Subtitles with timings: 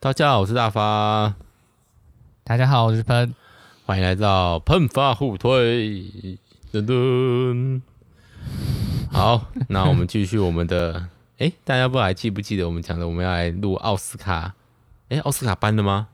[0.00, 1.34] 大家好，我是大发。
[2.44, 3.34] 大家好，我是喷。
[3.84, 6.00] 欢迎来到喷发互推。
[6.72, 7.80] 噔噔。
[9.10, 11.08] 好，那我们继续我们的。
[11.38, 14.54] 哎，大家不知道还记不记得我们讲的，我们要来录奥斯卡？
[15.08, 16.06] 哎，奥斯卡颁了吗？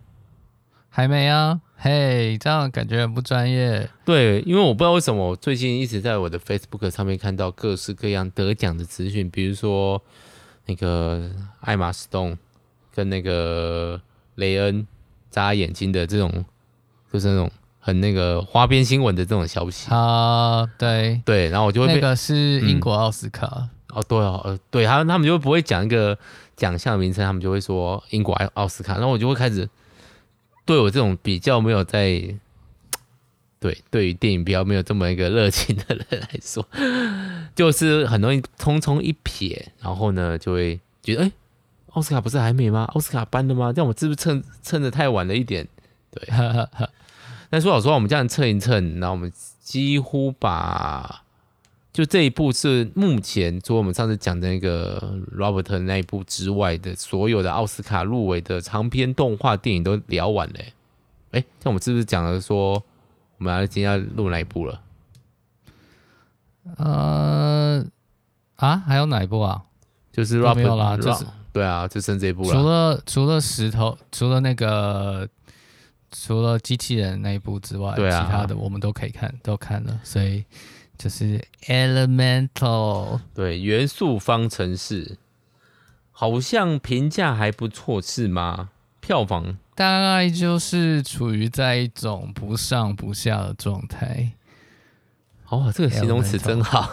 [0.89, 1.61] 还没啊。
[1.77, 3.91] 嘿，这样感觉很不专业。
[4.07, 10.03] 对，因为我不知道为什么我最近一直在我的 Facebook 上面看到各式各样得奖的资讯，比如说
[10.65, 11.31] 那个
[11.61, 12.39] 艾玛斯东
[12.95, 14.01] 跟那个
[14.37, 14.87] 雷恩
[15.31, 16.45] 眨眼睛的这种，
[17.13, 20.65] 就是那种很那个花边新闻的这种消息啊。
[20.79, 26.17] 对对，然后我就会那个是英国奥斯卡、嗯、哦，对哦，呃，对，他他们就不会讲一个
[26.57, 29.69] 奖项名称，他们就会说英国奥奥斯卡，然后我就会开始。
[30.67, 32.23] 对我这种比较没有在
[33.61, 36.67] 对对于电影比较没有这么一个热情的人来说，
[37.55, 41.33] 就是很容易匆匆一瞥，然后呢就会觉得，哎，
[41.95, 42.85] 奥斯卡不是还没吗？
[42.95, 43.73] 奥斯卡颁了吗？
[43.73, 45.67] 这样我们是不是蹭蹭的太晚了一点？
[46.11, 46.29] 对。
[47.51, 51.23] 但说老实话，我们这样蹭一蹭，然后我们几乎把。
[51.93, 60.55] 就这一部是目前除了我们上次讲的那个 Robert 那一部之外的所有的奥斯卡入围的长篇动画电影都聊完了。
[61.31, 62.83] 哎，像我们是不是讲了说
[63.39, 64.81] 我们要今天要录哪一部了？
[66.79, 67.87] 呃
[68.57, 69.63] 啊，还有哪一部啊？
[70.11, 71.25] 就是 Robert 没有啦，就是
[71.55, 72.53] 对啊，就剩这一部了。
[72.53, 75.27] 除了除了石头，除了那个
[76.11, 80.45] 除了机器人那一部之外，对啊，其他的我们都可以看，都看了，所以。
[80.97, 85.19] 就是 Elemental，对，元素方程式，
[86.13, 88.71] 好像评价还不错，是吗？
[89.01, 94.35] 票房大概就是处于在一种不上不下的状态。
[95.49, 96.89] 哦，这个形容词真好，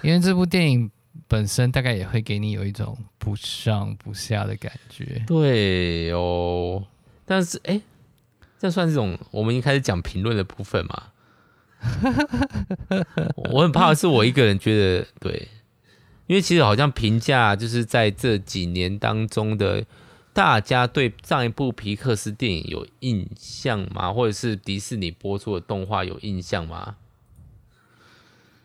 [0.00, 0.90] 因为这部电影
[1.34, 5.20] 本身大概也会给你有一种不上不下的感觉。
[5.26, 6.86] 对哦，
[7.26, 7.80] 但是哎，
[8.56, 11.08] 这算是一种我们一开始讲评论的部分嘛？
[13.50, 15.48] 我很怕的是我一个人觉得对，
[16.28, 19.84] 因为其实好像评价就是在这几年当中的，
[20.32, 24.12] 大家对上一部皮克斯电影有印象吗？
[24.12, 26.94] 或者是迪士尼播出的动画有印象吗？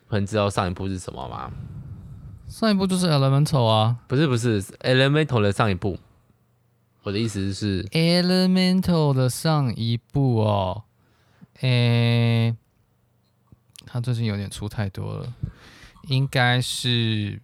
[0.06, 1.50] 很知道上一部是什么吗？
[2.50, 5.96] 上一部就是 Elemental 啊，不是不是 Elemental 的上一部，
[7.04, 10.82] 我的意思是 Elemental 的上一部哦，
[11.60, 12.56] 诶、欸。
[13.86, 15.32] 他最近有点出太多了，
[16.08, 17.40] 应该是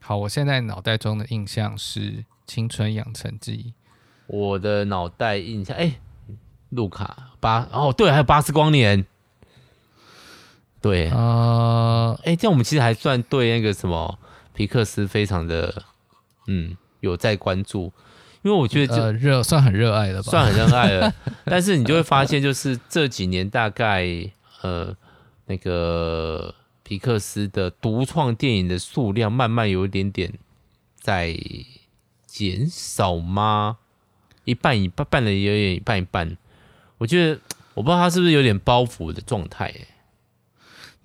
[0.00, 0.16] 好。
[0.16, 2.00] 我现在脑袋中的印象是
[2.46, 3.74] 《青春养成记》。
[4.28, 6.00] 我的脑袋印象，哎、欸，
[6.70, 9.02] 路卡巴哦，对，还有《巴斯光年》。
[10.80, 14.18] 对，啊，哎、欸，这样我们其实还算对那个什么
[14.54, 15.82] 皮克斯非常的
[16.46, 17.92] 嗯有在关注，
[18.42, 21.14] 因为我觉得这热、呃、算很热爱了吧，算很热爱了。
[21.44, 24.30] 但是你就会发现，就是这几年大概。
[24.60, 24.92] 呃，
[25.46, 26.52] 那个
[26.82, 30.32] 皮克斯的独创电影的数量慢慢有一点点
[30.98, 31.32] 在
[32.26, 33.76] 减少吗？
[34.42, 36.36] 一半一半，半的有点一半一半。
[36.98, 37.40] 我觉得
[37.74, 39.72] 我不知道他是不是有点包袱的状态。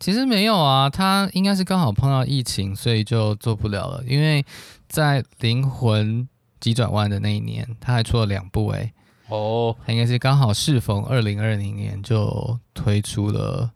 [0.04, 4.04] 其实没有啊，他应该是刚好碰到疫情，所以就做不了了。
[4.06, 4.46] 因为
[4.90, 6.28] 在《灵魂
[6.60, 8.92] 急转弯》的那一年，他还出了两部哎。
[9.30, 13.72] 哦，他应该是刚好适逢二零二零年就推出了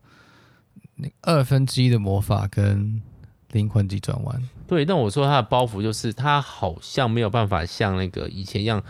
[0.95, 3.01] 那二分之一的魔法跟
[3.53, 4.49] 灵魂急转弯。
[4.67, 8.83] 对，但我说他的包袱就是他好像没有办法像那个以前一样，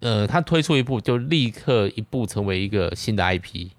[0.00, 3.70] 呃，他推出一部就立刻一部成为一个新的 IP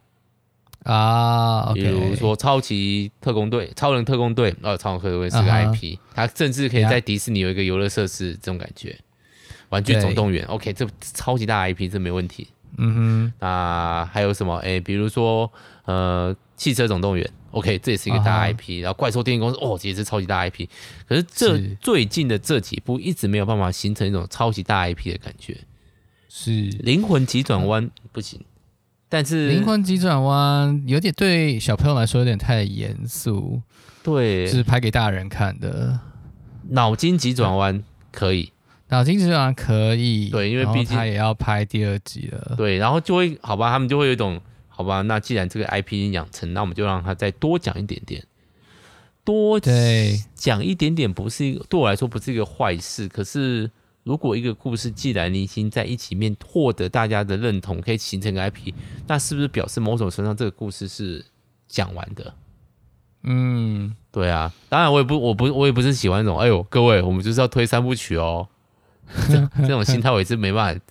[0.84, 8.98] 啊，比如说超级特工队、超人特工队，哦，超人特工队是个 IP，它甚至可以在迪士尼有一个游乐设施这种感觉。
[9.70, 12.48] 玩具总动员，OK，这超级大 IP，这没问题。
[12.78, 14.56] 嗯哼，那还有什么？
[14.58, 15.52] 哎，比如说，
[15.86, 18.82] 呃，汽车总动员，OK，这也是一个大 IP。
[18.82, 20.68] 然后怪兽电影公司，哦，这也是超级大 IP。
[21.08, 25.58] 可是这是最近的这几部一直没有办法形成一种超级大 IP 的感觉。
[26.30, 28.40] 是灵魂急转弯不行，
[29.10, 33.60] 但是灵魂急转弯有点对小朋友来说有点太严肃，
[34.04, 36.00] 对，是拍给大人看的。
[36.70, 38.54] 脑筋急转弯可以。
[38.90, 42.56] 脑筋急转弯可以，对，因为毕竟他也要拍第二集了。
[42.56, 48.24] 对，然后就会好吧，他们就会有一种好吧，那既然这个 IP 已经养成，那我们就让他再多讲一点点，
[49.24, 49.60] 多
[50.34, 53.08] 讲一点点不是一个对我来说不是一个坏事。
[53.08, 53.70] 可是
[54.04, 58.74] 如果一个故事既然你已经在一起面获得大家的认同，可以形成个 IP，
[59.08, 61.26] 那是不是表示某种程度上这个故事是
[61.68, 62.34] 讲完的？
[63.24, 64.52] 嗯，对啊。
[64.70, 68.48] 当然我也不我不我也不是喜欢那种哎呦各位，我们就是要推三部曲哦。
[69.28, 70.82] 这这种心态我也是没办法，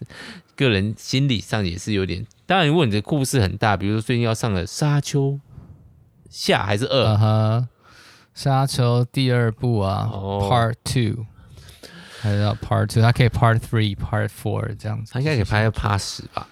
[0.56, 2.26] 个人心理上也是有点。
[2.46, 5.32] 当然，如果你的故事很大，比如说最近要上的《沙丘》
[6.28, 7.04] 下还是二？
[7.04, 7.69] 啊哈，
[8.40, 11.25] 《沙丘》第二部啊、哦、，Part Two，
[12.20, 13.03] 还是要 Part Two？
[13.03, 16.47] 他可以 Part Three、Part Four 这样子，他应该可以拍 Part 十吧？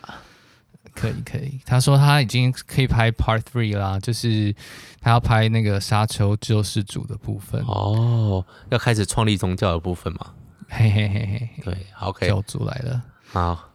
[0.94, 4.54] 可以可以，他说他已经可以拍 Part Three 啦，就是
[5.00, 10.32] 他要拍那个沙丘救世主的部分哦，要开始创立宗教的部分嘛？
[10.68, 13.02] 嘿嘿嘿嘿，对，OK，教主来了。
[13.26, 13.68] 好，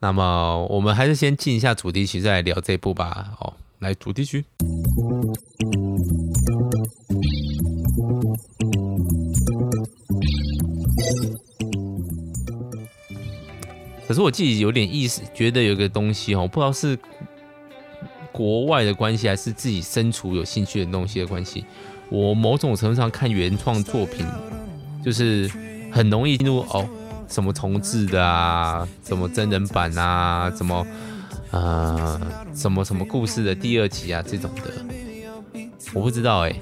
[0.00, 3.32] 那么我们还是先进一下主题曲，再来聊这部吧。
[3.38, 4.44] 好，来主题曲。
[14.06, 16.98] 可是我自己有点意思，觉得有个东西哦，不知道是
[18.30, 21.64] 国外的关系，还是自己身处有兴趣的东西的关系。
[22.08, 24.24] 我某种程度上看原创作品，
[25.04, 25.50] 就是
[25.90, 26.88] 很容易进入哦，
[27.28, 30.86] 什么重制的啊，什么真人版啊，什么
[31.50, 32.20] 呃，
[32.54, 35.60] 什么什么故事的第二集啊这种的，
[35.92, 36.54] 我不知道哎、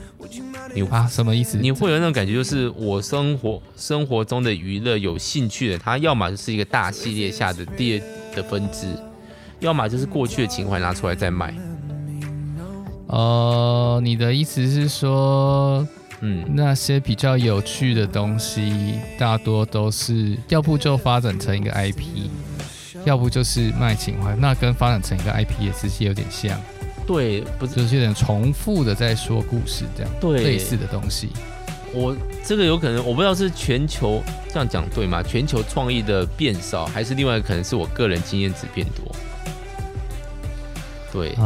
[0.75, 1.57] 你啊，什么意思？
[1.57, 8.89] 你会有那种感觉，就是我生活生活中的娱乐有兴趣的，它要么就是一个大系列下的第二的分支，
[9.61, 11.55] 要么就是过去的情怀拿出来再卖。
[13.07, 15.87] 呃，你的意思是说，
[16.21, 22.03] 嗯，那些比较有趣的东西，大多都是要不就发展成一个 IP，
[23.05, 26.59] 要不就是卖情怀，那跟发展成一个 IP 也其实有点像。
[27.07, 31.29] 对，不是就是有点重复的在说故事，这样对类似的东西。
[31.93, 35.23] 我这个有可能，我不知道是全球这样讲对吗？
[35.23, 39.15] 全球创意的变少，还是另外一个可能是我个人经验值变多？
[41.13, 41.45] 对啊、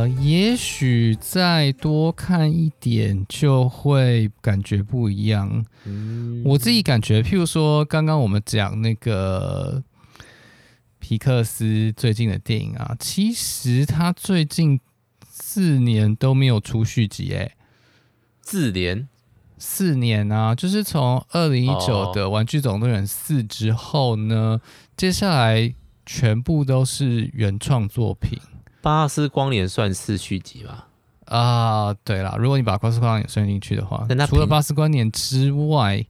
[0.00, 5.64] 呃，也许再多看一点就会感觉不一样。
[5.84, 9.82] 嗯，我自己感觉，譬如说刚刚我们讲那个。
[11.08, 14.78] 皮克斯最近的电影啊，其实他最近
[15.26, 17.56] 四年都没有出续集诶，
[18.42, 19.08] 四年，
[19.56, 24.60] 四年啊，就是从二零一九的《玩具总动员四》之后呢，
[24.98, 25.72] 接下来
[26.04, 28.38] 全部都是原创作品。
[28.82, 30.88] 巴斯光年算是续集吧？
[31.24, 36.04] 啊，对啦，如果你把巴斯光年算进去的话，除了巴斯光年之外。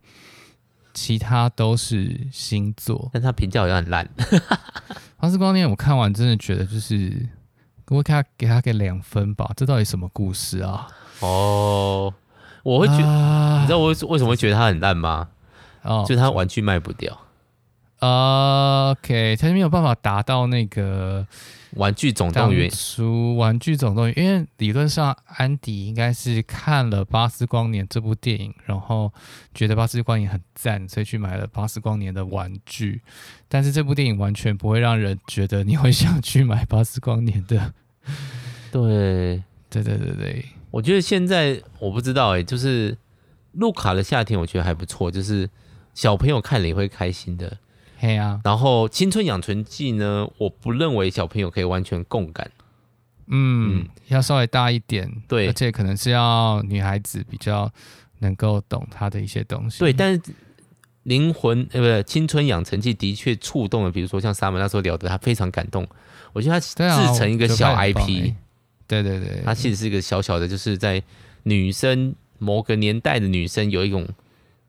[0.94, 4.08] 其他都是星座，但他评价好像很烂。
[5.16, 7.28] 黄色光年我看完真的觉得就是，
[7.88, 9.50] 我给他给他给两分吧。
[9.56, 10.88] 这到底什么故事啊？
[11.20, 12.12] 哦，
[12.62, 15.28] 我会觉得，啊、你知道我为什么会觉得他很烂吗？
[15.82, 17.18] 哦，就是他玩具卖不掉。
[18.00, 21.26] Uh, OK，他没有办法达到那个
[21.72, 22.70] 玩具总动员。
[22.70, 29.12] 出玩具总动员，因为理论上安迪应该是看了《巴斯光年》这部电影，然后
[29.52, 33.02] 觉得《巴斯光年》很赞，所以去买了《巴斯光年》的玩具。
[33.48, 37.74] 但是这部电影完全不会让人觉得你会想去买《巴斯光年》 的。
[38.70, 42.96] 对，对对对对，我觉得现在我不知道哎、欸，就是
[43.52, 45.50] 路卡的夏天，我觉得还不错，就是
[45.94, 47.58] 小朋友看了也会开心的。
[48.00, 52.48] 嘿啊，然后《青春养成记》呢，我不认为小朋友可以完全共感，
[53.26, 57.68] 嗯，嗯，要稍微大一点，对，而且可能是要女孩子比较
[58.20, 60.22] 能够懂他的一些东西，对，但是
[61.02, 65.84] 灵魂呃不是《青春养成记》的确触动了，比如说像沙门那时候聊的，他非常感动，
[66.32, 68.32] 我觉得他制成一个小 IP，
[68.86, 71.02] 对对对，他其实是一个小小的，就是在
[71.42, 74.06] 女生某个年代的女生有一种。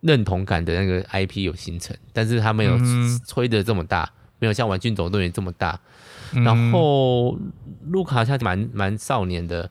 [0.01, 2.77] 认同感的那个 IP 有形成，但是他没有
[3.27, 5.79] 吹的这么大，嗯、没有像《玩具总动员》这么大。
[6.33, 7.37] 嗯、然后
[7.85, 9.69] 卢卡他蛮蛮少年的，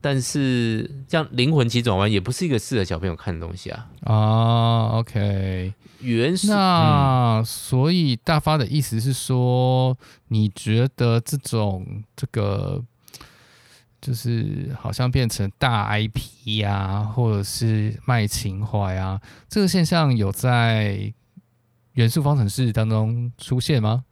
[0.00, 3.86] 但是像《灵魂急转弯》也不是一个适合小朋友看的东西啊。
[4.04, 6.48] 啊，OK，原始。
[6.48, 9.96] 那、嗯、所以大发的意思是说，
[10.28, 12.84] 你觉得这种这个？
[14.00, 21.12] 就是好像变成大 IP 啊，或者是卖情怀啊，这个现象有在
[21.94, 24.04] 元素方程式当中出现吗？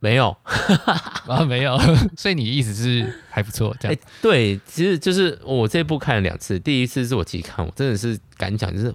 [0.00, 0.34] 没有
[1.28, 1.78] 啊，没有。
[2.16, 4.00] 所以你意思是还不错，这样、欸？
[4.22, 8.94] 对，其实就是我这部看了两次，第一次是我自己看，我真的是敢讲，就是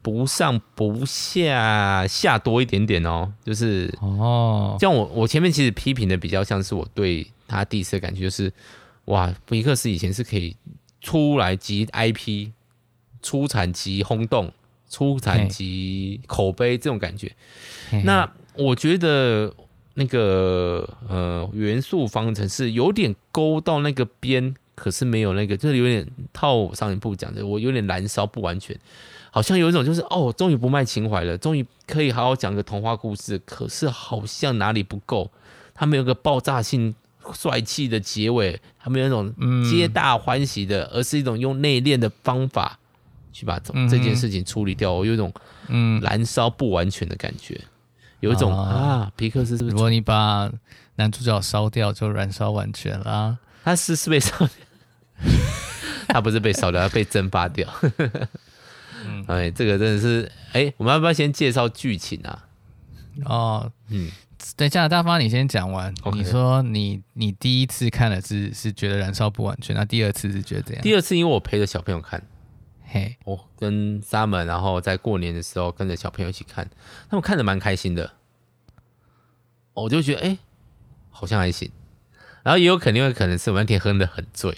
[0.00, 7.26] 不上不下，下多一点点哦，就是哦，像我我前面其实批评的比较像是我对。
[7.46, 8.52] 他第一次的感觉就是，
[9.06, 10.56] 哇，皮克斯以前是可以
[11.00, 12.50] 出来即 IP，
[13.22, 14.52] 出产即轰动，
[14.88, 17.30] 出产即口碑这种感觉。
[18.04, 19.54] 那我觉得
[19.94, 28.78] 那个呃元素方程式有点勾到那个边，可是没有那个，就是有点套上一部讲的，我有点燃烧不完全，
[29.30, 35.30] 好像有一种就是哦，终于不卖情怀了，终于可以好好讲个童话故事，可是好像哪里不够，
[35.74, 36.94] 他没有个爆炸性
[37.32, 39.32] 帅气的结尾，他们有那种
[39.68, 42.78] 皆大欢喜的，而是一种用内敛的方法
[43.32, 45.32] 去把这件事情处理掉，我有一种
[45.68, 47.60] 嗯燃烧不完全的感觉，
[48.20, 49.74] 有一种啊，皮克斯是不是？
[49.74, 50.50] 如果你把
[50.96, 53.38] 男主角烧掉，就燃烧完全啦。
[53.64, 54.48] 他是是被烧掉，
[56.08, 57.68] 他不是被烧掉，他被蒸发掉。
[59.06, 62.44] 嗯，哎，这个真的是，哎，我们要不要先介绍剧情啊？
[63.24, 64.10] 哦，嗯，
[64.56, 65.94] 等加拿大方，你先讲完。
[65.96, 66.14] Okay.
[66.16, 70.82] 你说你你第一次看了是是觉得燃烧不完全，那第二次是觉得怎样？
[70.82, 72.22] 第二次因为我陪着小朋友看，
[72.84, 76.68] 嘿，我跟 Summer，然后在过年的时候跟着小朋友一起看，
[77.08, 78.12] 他们看的蛮开心的，
[79.72, 80.38] 我就觉得哎，
[81.10, 81.70] 好像还行。
[82.42, 84.54] 然后也有肯定会可能是我那天喝得很醉，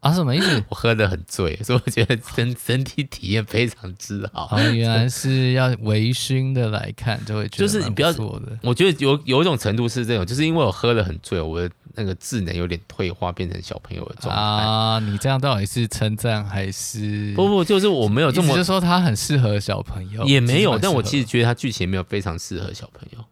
[0.00, 0.62] 啊，什么意思？
[0.70, 4.48] 我喝的很醉，所以我觉得身身体体验非常之好。
[4.50, 8.58] 哦，原来是要微醺的来看，就会觉得就是你不要做的。
[8.62, 14.98] 我觉得有有一种程度是这种，就是因为我喝的很醉，我的那个智能有点退化，变成小朋友的状态啊。
[15.00, 17.34] 你这样到底是称赞还是？
[17.34, 20.78] 不不，就是我没有这么就说他很适合小朋友，也没有。
[20.78, 23.24] 但我其实觉得他剧情没有非常适合小朋友。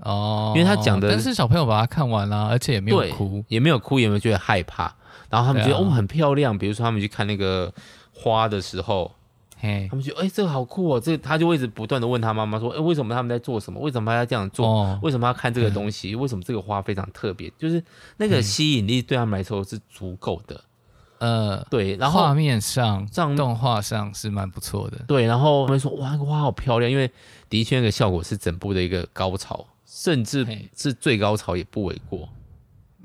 [0.00, 4.92] 哦，因为他讲的，但是小朋友把它看完了，而且也没有哭，也没有哭，也没有觉得害怕。
[5.36, 7.70] 然后他们觉得、啊、哦很漂亮，比如说他们去看那个
[8.14, 9.12] 花的时候，
[9.58, 13.78] 嘿，他们觉得哎这个好酷哦，这个、他就会一直不断的问他妈妈说，哎为什么他们在做什么？
[13.80, 14.66] 为什么他要这样做？
[14.66, 16.14] 哦、为什么要看这个东西？
[16.14, 17.52] 为什么这个花非常特别？
[17.58, 17.84] 就是
[18.16, 20.58] 那个吸引力对他们来说是足够的。
[21.18, 25.04] 呃，对，然后画面上、动画上是蛮不错的。
[25.06, 27.10] 对，然后他们说哇那个花好漂亮，因为
[27.50, 29.66] 的确那个效果是整部的一个高潮。
[29.88, 30.44] 甚至
[30.76, 32.28] 是最高潮也不为过，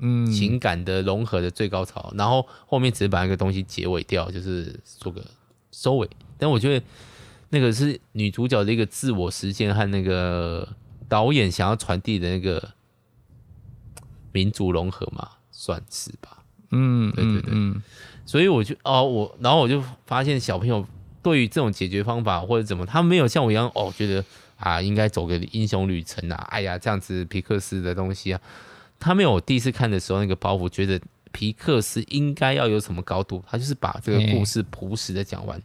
[0.02, 5.24] 嗯，情感的融合的最高潮，然后后面只是把那个东西结尾掉，就是做个
[5.70, 6.10] 收尾。
[6.36, 6.84] 但我觉得
[7.50, 10.68] 那个是女主角的一个自我实现和那个
[11.08, 12.70] 导演想要传递的那个
[14.32, 16.44] 民族融合嘛，算是吧。
[16.72, 17.50] 嗯，对对对。
[17.54, 17.82] 嗯，
[18.26, 20.86] 所以我就哦，我然后我就发现小朋友
[21.22, 24.24] 对于这种解决方法或者怎么，他没有像我一样哦，觉得。
[24.58, 26.36] 啊，应该走个英雄旅程啊！
[26.48, 28.40] 哎呀，这样子皮克斯的东西啊，
[29.02, 31.00] 他没有我第一次看的时候那个包袱，觉得
[31.32, 35.60] 皮克斯应该要有什么高度，他就是把这个故事朴实的讲完。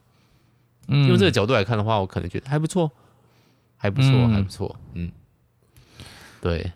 [0.88, 2.92] 嗯，用这个角度来看的话，我可能觉得还不错，
[3.78, 4.76] 还不错，嗯、还不错。
[4.94, 5.12] 嗯，
[6.42, 6.72] 对，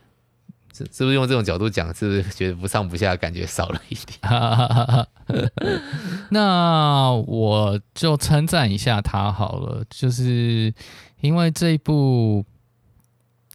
[0.73, 5.07] 是是不是用这种角度讲，是不是觉得不上不下，感觉少了一点？
[6.29, 10.73] 那我就称赞一下他好了，就是。
[11.21, 12.43] 因为这一部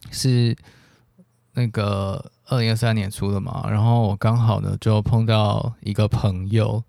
[0.09, 0.55] 是
[1.51, 6.83] 那个二零二三年出的嘛，然后我刚好呢就碰到一个朋友，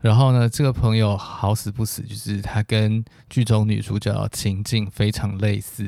[0.00, 5.84] 然后呢这个朋友好死不死，就是他跟剧中女主角的情境非常类似，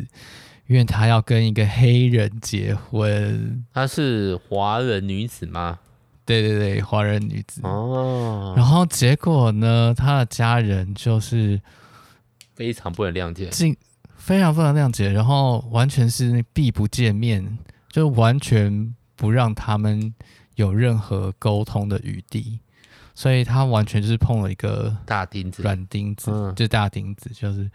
[0.66, 3.64] 因为他要跟一个黑人结婚。
[3.74, 5.78] 她是华人女子吗？
[6.24, 7.60] 对对对，华人女子。
[7.64, 8.54] 哦。
[8.56, 11.60] 然后结果呢，他的家人就是
[12.54, 13.50] 非常不能谅解。
[14.16, 20.14] 非常非常谅解，然后完全是避不见面，就完全不让他们
[20.54, 22.58] 有任何沟通的余地，
[23.14, 27.70] 所以他完全就是碰了一个大钉子，软钉子，嗯、就大钉子，就是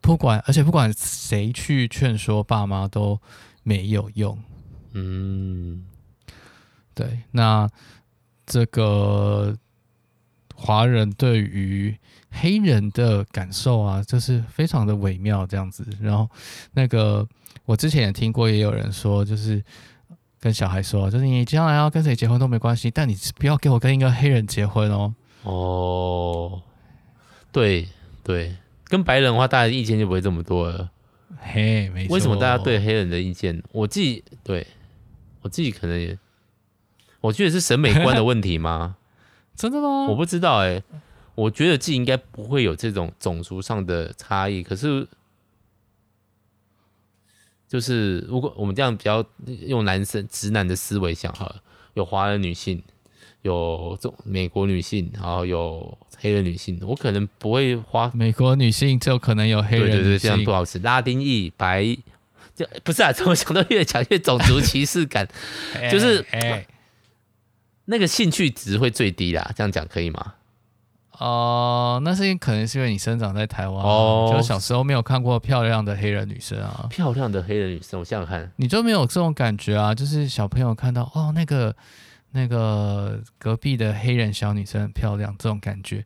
[0.00, 3.16] 不管，而且不管谁去劝说爸妈都
[3.62, 4.36] 没有用。
[4.94, 5.86] 嗯，
[6.96, 7.68] 对，那
[8.44, 9.56] 这个
[10.56, 11.96] 华人对于。
[12.30, 15.84] 黑人的感受啊，就是非常的微妙这样子。
[15.98, 16.28] 然后
[16.72, 17.26] 那个
[17.64, 19.64] 我之前也听过，也有人说，就是
[20.40, 25.14] 跟小孩说，就是你将来要跟谁结婚都没关系，但你不要给我跟一个黑人结婚哦。
[25.42, 26.62] 哦，
[27.52, 27.88] 对
[28.22, 30.90] 对，跟白人的话，大家的意见就不会这么多了。
[31.40, 32.14] 嘿，没错。
[32.14, 33.62] 为什么大家对黑人的意见？
[33.72, 34.66] 我自己对
[35.42, 36.18] 我自己可能也，
[37.20, 38.96] 我觉得是审美观的问题吗？
[39.56, 40.06] 真的吗？
[40.08, 40.84] 我不知道哎、欸。
[41.34, 45.06] 我觉得自己应该不会有这种种族上的差异，可是，
[47.68, 49.24] 就是如果我们这样比较
[49.66, 52.82] 用男生直男的思维想好了，有华人女性，
[53.42, 60.78] 有这种美国女性，然后有黑人女性，我可能不会花美国女性就可能有黑人女性，对对对，这样不好吃。
[60.78, 61.84] 拉丁裔白，
[62.54, 65.28] 就不是啊， 怎么想到越讲越种族歧视感，
[65.92, 66.24] 就是
[67.84, 70.34] 那个兴趣值会最低啦，这样讲可以吗？
[71.18, 76.86] 哦、呃，那是因可能是因为你生长在台湾，哦，就小时候没有看过漂亮的黑人女生啊。
[76.88, 79.94] 漂亮的黑人女生，我想想看，你就没有这种感觉啊？
[79.94, 81.74] 就是小朋友看到哦，那个
[82.30, 86.04] 那个隔壁的黑人小女生很漂亮，这种感觉。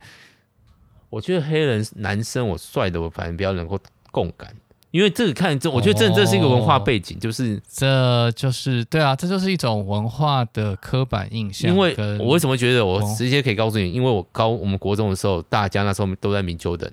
[1.10, 3.78] 我觉得黑人男生我帅的，我反正比较能够
[4.10, 4.54] 共感，
[4.92, 11.70] 因为这个看这，我觉得这这是一个文化背景，就是、哦、这就是对啊，这就是一种文化的刻板印象。
[11.70, 16.90] 因为我为什么觉得我直接可以告诉你，因为我高我们国中的时候，大家那时候都在明 Jordan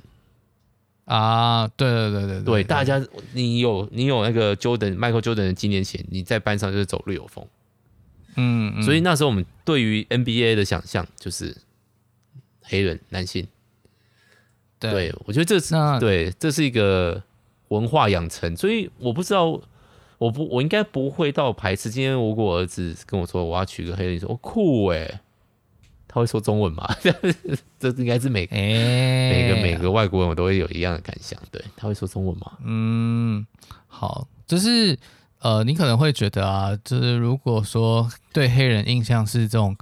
[1.04, 7.46] 啊，对对对对对，对，大家你有你有那个 Jordan Michael Jordan 的纪念鞋，你在班上就是走路有风。
[8.38, 11.54] 嗯，嗯，所以那时候我们对于 NBA 的想象就是
[12.62, 13.46] 黑人男性。
[14.80, 17.22] 对，对，我觉得这是对，这是一个
[17.70, 19.60] 文化养成，所以我不知道，
[20.20, 21.90] 我不，我应该不会到排斥。
[21.90, 25.22] 今天如果我儿子跟我说我要娶个黑人，你说哦酷哎，
[26.08, 26.88] 他会说中文吗？
[27.80, 32.58] 这应该是每个、欸、每个每个外国人我都会有一样的感想，对，他会说中文吗？
[32.64, 33.48] 嗯，
[33.88, 34.98] 好，就是
[35.40, 39.76] 呃，你可能会觉得啊，就是如果说对黑人印象是这种。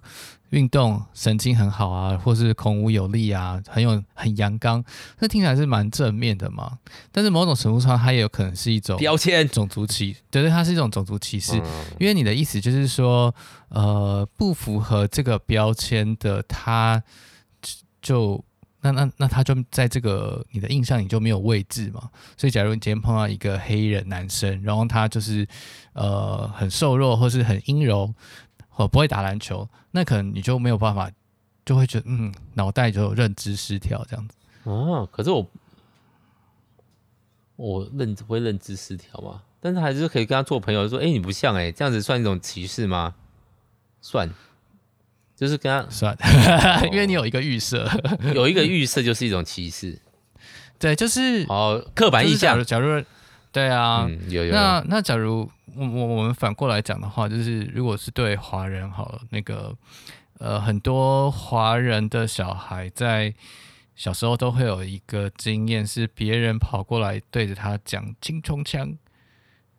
[0.52, 4.84] 运动神经很好啊，或是孔武有力啊，很有很阳刚，
[5.20, 6.78] 那听起来是蛮正面的嘛。
[7.12, 11.60] 但是某种程度上，它也有可能是一种标签，种族歧，对对，它是一种种族歧视。
[11.60, 13.34] 嗯、因为你的意思就是说，
[13.70, 17.04] 呃，不符合这个标签的他，
[18.02, 18.42] 就
[18.80, 22.10] 那那那他就在这个你的印象里就没有位置嘛。
[22.38, 25.46] 所以，假如你今天碰到一个黑人男生，然后他就是
[25.92, 28.14] 呃很瘦弱，或是很阴柔。
[28.78, 31.12] 我不会打篮球，那可能你就没有办法，
[31.66, 34.36] 就会觉得嗯，脑袋就有认知失调这样子。
[34.64, 35.46] 哦，可是我
[37.56, 39.42] 我认不会认知失调吗？
[39.60, 43.16] 但是还是可以跟他做朋友，说哎、欸，你不像哎、欸，这样子算一种歧视吗？
[44.00, 44.30] 算，
[45.36, 46.16] 就是跟他算，
[46.94, 47.90] 因为你有一个预设，
[48.36, 50.00] 有一个预设就是一种歧视。
[50.80, 52.64] 对，就是哦，刻板印象。
[52.64, 53.04] 假如
[53.52, 54.54] 对啊，嗯、有有，有。
[54.54, 55.50] 那那假如。
[55.76, 59.76] 我我我们反过来讲的话，就是如果是对华人好了，那个
[60.40, 63.32] 呃，很多华人的小孩在
[63.96, 68.98] 小时候都会有一个经验，是别人跑过来对着他讲青葱腔。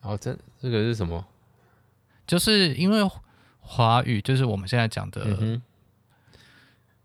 [0.03, 1.27] 哦，这这个是什么？
[2.29, 3.01] 就是因为
[3.59, 5.61] 华语，就是我们现在讲的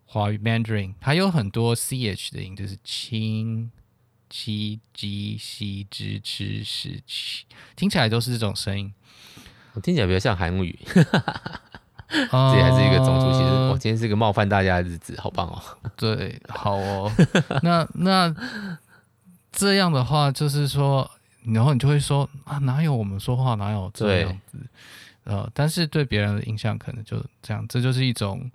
[0.05, 3.71] 华语 Mandarin，它有很多 ch 的音，就是青。
[4.35, 8.91] 七、鸡、西、之、吃、食、起，听起来都是这种声音。
[9.73, 10.97] 我听起来比较像韩语，这
[12.09, 13.53] 还是一个种族歧视。
[13.69, 15.61] 我、今天是一个冒犯大家的日子，好棒哦。
[15.95, 17.11] 对，好哦。
[17.61, 18.35] 那那
[19.51, 21.07] 这样的话，就是说，
[21.45, 24.57] 然后你就会说啊，哪有我们说话哪有这样子？
[25.25, 28.49] 呃，但是对别人的印象可能就这样，这就是一种。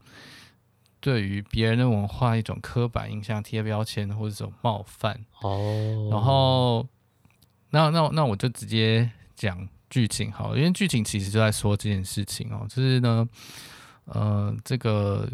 [1.01, 5.19] 对于别人的文化一种刻板印象、贴标签或者这种冒犯。
[5.43, 6.87] 哦，然后
[7.71, 13.29] 那那那我就直接讲剧情好了，因为剧情其实就在说这件事情哦，就是呢，
[14.07, 15.29] 呃，这个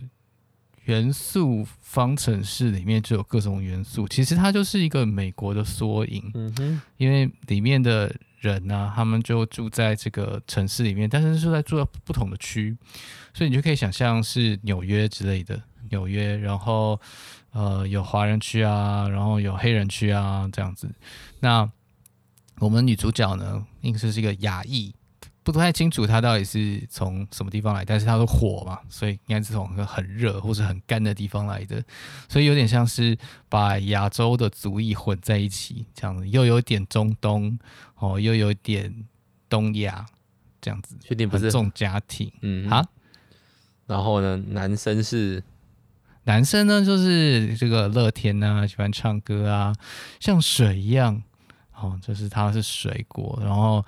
[0.84, 8.14] 元素方程式里面就有各种元素，其实它就是一个美国的缩影，嗯哼，因为里面的
[8.48, 12.76] 人呢、他们就住在这个城市里面，但是是在住在不同的区。
[13.32, 17.00] 所以你就可以想象是纽约之类的纽约，然后
[17.52, 20.88] 呃有华人区啊，然后有黑人区啊这样子。
[21.40, 21.68] 那
[22.60, 24.94] 我们女主角呢，应该是一个亚裔，
[25.44, 31.84] 不太清楚它到底是从什么地方来，但是它是火嘛，所以应该是从很热或者很干的地方来的，
[32.28, 33.16] 所以有点像是
[33.48, 37.56] 把亚洲的族裔混在一起，这样子又有点中东
[37.96, 39.04] 哦，又有点
[39.48, 40.06] 东亚
[40.60, 42.32] 这样子，确定不是这种家庭？
[42.40, 42.84] 嗯啊。
[43.86, 45.44] 然后呢，男生是
[46.24, 49.74] 男生呢，就是这个乐天啊，喜欢唱歌啊，
[50.18, 51.22] 像水一样，
[51.74, 53.84] 哦，就是他是水果，然后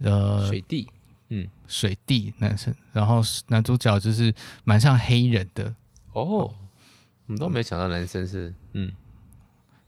[0.00, 0.86] 呃，水地，
[1.28, 5.74] 嗯，水地男生，然后男主角就是蛮像黑人的
[6.12, 6.54] 哦，我
[7.26, 8.92] 们都没想到男生是，嗯，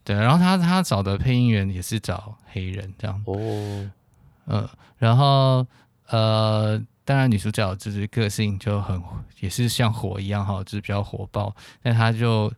[0.05, 3.92] 对，然后他他找的配音员也是找黑人这样，哦，嗯、
[4.46, 5.66] 呃，然后
[6.09, 6.83] 呃。
[7.03, 9.03] 当然，女主角就是个性就很
[9.40, 11.53] 也是像火一样哈，就是比较火爆。
[11.83, 12.53] 但她就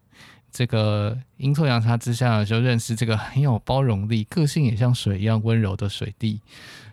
[0.51, 6.38] 这个阴错阳差之下，就认识这个很有包容力、个性也像水一样温柔的水弟。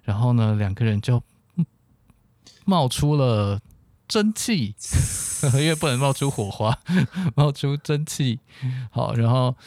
[0.04, 1.22] 然后呢，两个人就
[2.70, 3.60] 冒出了
[4.08, 4.76] 蒸汽，
[5.60, 6.80] 因为不能冒出火花，
[7.36, 8.40] 冒出蒸汽。
[8.92, 9.58] 好，然后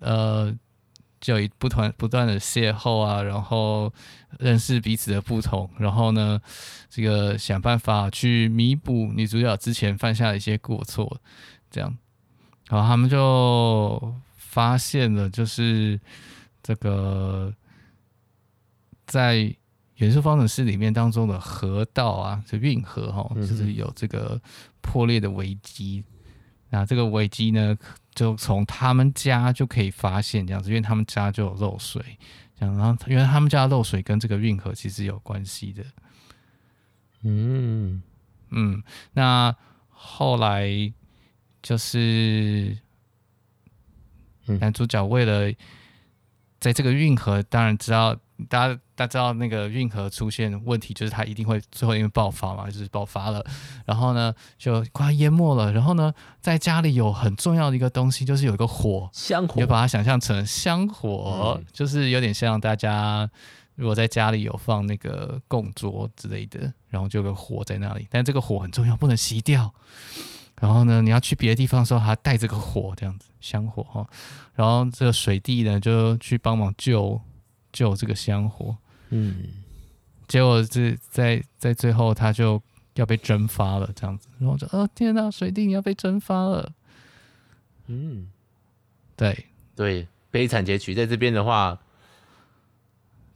[0.00, 0.52] 呃。
[1.22, 3.92] 就以不断不断的邂逅啊，然后
[4.40, 6.40] 认识彼此的不同，然后呢，
[6.90, 11.20] 这个想办法去弥补女主角之前犯下的一些过错，
[11.70, 11.96] 这样，
[12.68, 16.00] 然后他们就发现了，就是
[16.60, 17.54] 这个
[19.06, 19.54] 在
[20.02, 24.40] 元素方程式里面当中的河道啊，就运河哈，就是有这个
[24.80, 26.02] 破裂的危机。
[26.70, 27.78] 那这个危机呢，
[28.12, 32.02] 就从他们家就可以发现这样子，因为他们家就有漏水，
[32.58, 35.84] 这样，然后原来他们家漏水跟这个运河其实有关系的。
[37.22, 38.02] 嗯
[38.50, 39.54] 嗯，那
[39.88, 40.92] 后来
[41.62, 42.76] 就是
[44.46, 45.54] 男主角为了
[46.58, 48.16] 在这个运河，当然知道
[48.48, 48.80] 大家。
[49.02, 53.44] 他知道那个运河出现问题，就是他一定会最后因为爆发嘛，就是爆发了。
[53.84, 55.72] 然后呢，就快淹没了。
[55.72, 59.54] 然后呢，在家里有很重要的一个东西，就是有一个火，香火。
[59.56, 63.28] 你就把它想象成香火，嗯，就是有点像大家
[63.74, 68.06] 如果在家里有放那个供桌之类的，然后就有个火在那里。
[68.10, 69.72] 但这个火很重要，不能熄掉。
[70.60, 74.06] 然后呢，你要去别的地方的时候，还带这个火，这样子香火哈。
[74.54, 77.20] 然后这个水弟呢，就去帮忙救
[77.72, 78.76] 救这个香火。
[79.14, 79.44] 嗯，
[80.26, 82.60] 结果是在在最后，他就
[82.94, 84.26] 要被蒸发了，这样子。
[84.38, 86.72] 然后就，哦天哪，水弟你要被蒸发了。
[87.88, 88.28] 嗯，
[89.14, 89.46] 对
[89.76, 91.78] 对，悲惨结局在这边的话，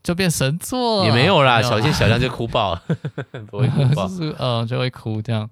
[0.03, 2.83] 就变神作也没有啦，有小仙小亮就哭爆了，
[3.47, 5.47] 不会哭爆， 就是呃就会哭这样。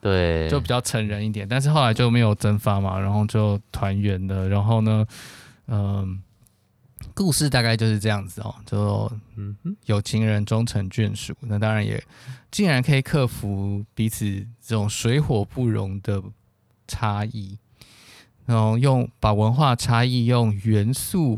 [0.00, 4.48] 对，就比较成人一点，但是后来就没有蒸发嘛，然后就团圆了。
[4.48, 5.06] 然后呢，
[5.66, 6.08] 嗯、呃。
[7.14, 11.34] 故事大概就是这样子哦，就嗯，有情人终成眷属。
[11.40, 12.02] 那当然也，
[12.50, 14.24] 竟然可以克服彼此
[14.60, 16.22] 这种水火不容的
[16.86, 17.58] 差异，
[18.46, 21.36] 然后用把文化差异用元素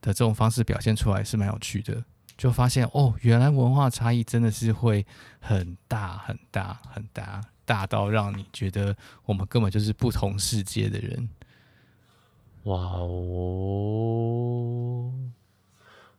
[0.00, 2.04] 的这种方式表现出来是蛮有趣的。
[2.36, 5.06] 就发现哦，原来文化差异真的是会
[5.38, 11.28] 很大很大很大，大到让你觉得我们根本就是不同世界的人。
[12.64, 13.12] 哇哦！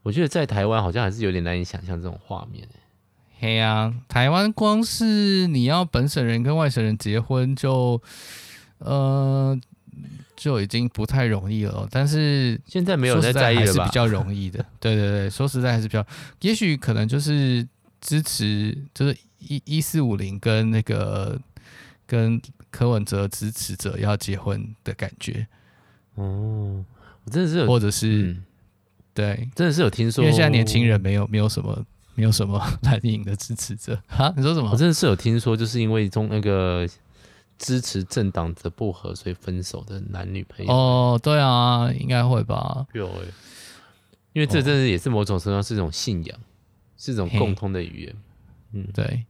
[0.02, 2.68] 我觉得在台湾好像还是有点难以想象这种画面。
[3.40, 8.02] 嘿呀、啊，台湾光是你要本省人跟外省人结婚就，
[8.80, 9.58] 呃，
[10.36, 11.88] 就已经不太容易了。
[11.90, 13.66] 但是现在没有在在意了吧？
[13.66, 14.66] 还是比较容易的。
[14.82, 16.06] 对对对，说实在还是比较，
[16.42, 17.66] 也许可能就是
[18.02, 21.40] 支持，就是一一四五零跟那个
[22.06, 25.48] 跟柯文哲支持者要结婚的感觉。
[26.16, 26.84] 哦，
[27.24, 28.44] 我真的是有，或者是、嗯、
[29.14, 34.34] 对，真的是有听说，因为现在年轻人没有没有什么没有什么 蓝营的支持者啊？
[34.38, 34.70] 你说什么？
[34.72, 36.88] 我真的是有听说，就是因为中那个
[37.58, 40.72] 支持政党的不合，所以分手的男女朋友。
[40.72, 42.86] 哦，对啊，应该会吧？
[42.94, 43.26] 有诶，
[44.34, 46.44] 因为这真的也是某种程度上是一种信仰，哦、
[46.98, 48.16] 是一种共通的语言。
[48.74, 49.26] 嗯，对。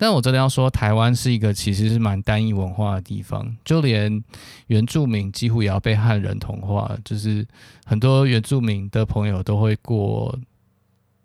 [0.00, 4.24] 但我真的要说，台湾是一个其实是蛮单一文化的地方，就连
[4.68, 7.46] 原住民几乎也要被汉人同化，就是
[7.84, 10.34] 很多原住民的朋友都会过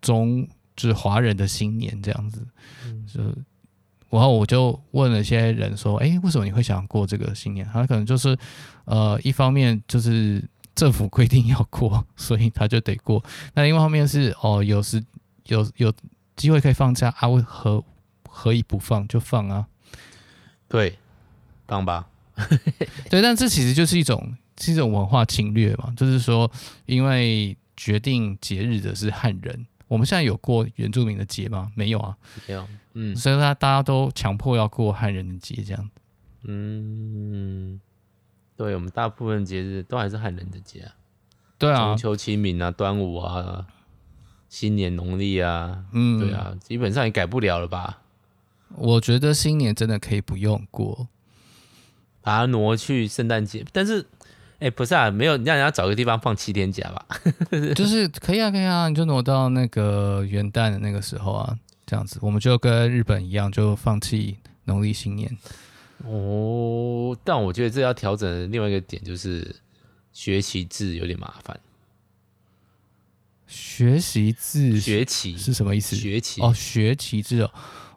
[0.02, 2.46] 中就是华人的新年这样子。
[2.86, 3.24] 嗯、就
[4.10, 8.38] 然后我就问了一些人说：“哎，为什么你会想过这个新年？”他可能就是
[8.84, 10.44] 呃，一方面就是
[10.76, 15.02] 政府规定要过， 所以他就得过；那另外一方面是哦，有时
[15.46, 15.94] 有有
[16.36, 17.82] 机会可以放假啊，为何？
[18.38, 19.66] 可以不放就放啊，
[20.68, 21.00] 对，
[21.66, 22.10] 放吧，
[23.10, 26.52] 对，但这其实就是一种是一种文化侵略嘛，就是说，
[26.86, 31.72] 因为决定节日的是汉人，我们现在有过原住民的节吗？
[31.76, 35.90] 没有啊，没有，嗯，所以说大家都强迫要过汉人的节，这样，
[36.44, 37.80] 嗯，
[38.58, 40.92] 对，我们大部分节日都还是汉人的节啊，
[41.58, 43.66] 对啊，中秋、清明啊，端午啊，
[44.50, 48.02] 新年农历啊，嗯，对啊，基本上也改不了了吧。
[48.70, 51.08] 我觉得新年真的可以不用过，
[52.22, 53.66] 把它挪去圣诞节。
[53.72, 54.02] 但是，
[54.54, 57.06] 哎、欸，不是啊，没有让人家找个地方放七天假吧？
[57.76, 65.38] 就是可以啊，可以啊，你就挪到那个元旦的那个时候啊，这样子，我们就跟日本一样，就放弃农历新年。
[66.06, 69.56] 哦，但我觉得这要调整的另外一个点就是
[70.12, 71.58] 学习制有点麻烦。
[73.48, 75.96] 学习制学期是什么意思？
[75.96, 77.52] 学期哦，学期制哦。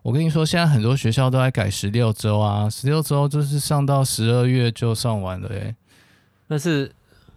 [0.08, 5.76] 我跟你说，现在很多学校都在改十六周啊，十六周就是上到十二月就上完了诶。
[6.46, 6.90] 但是，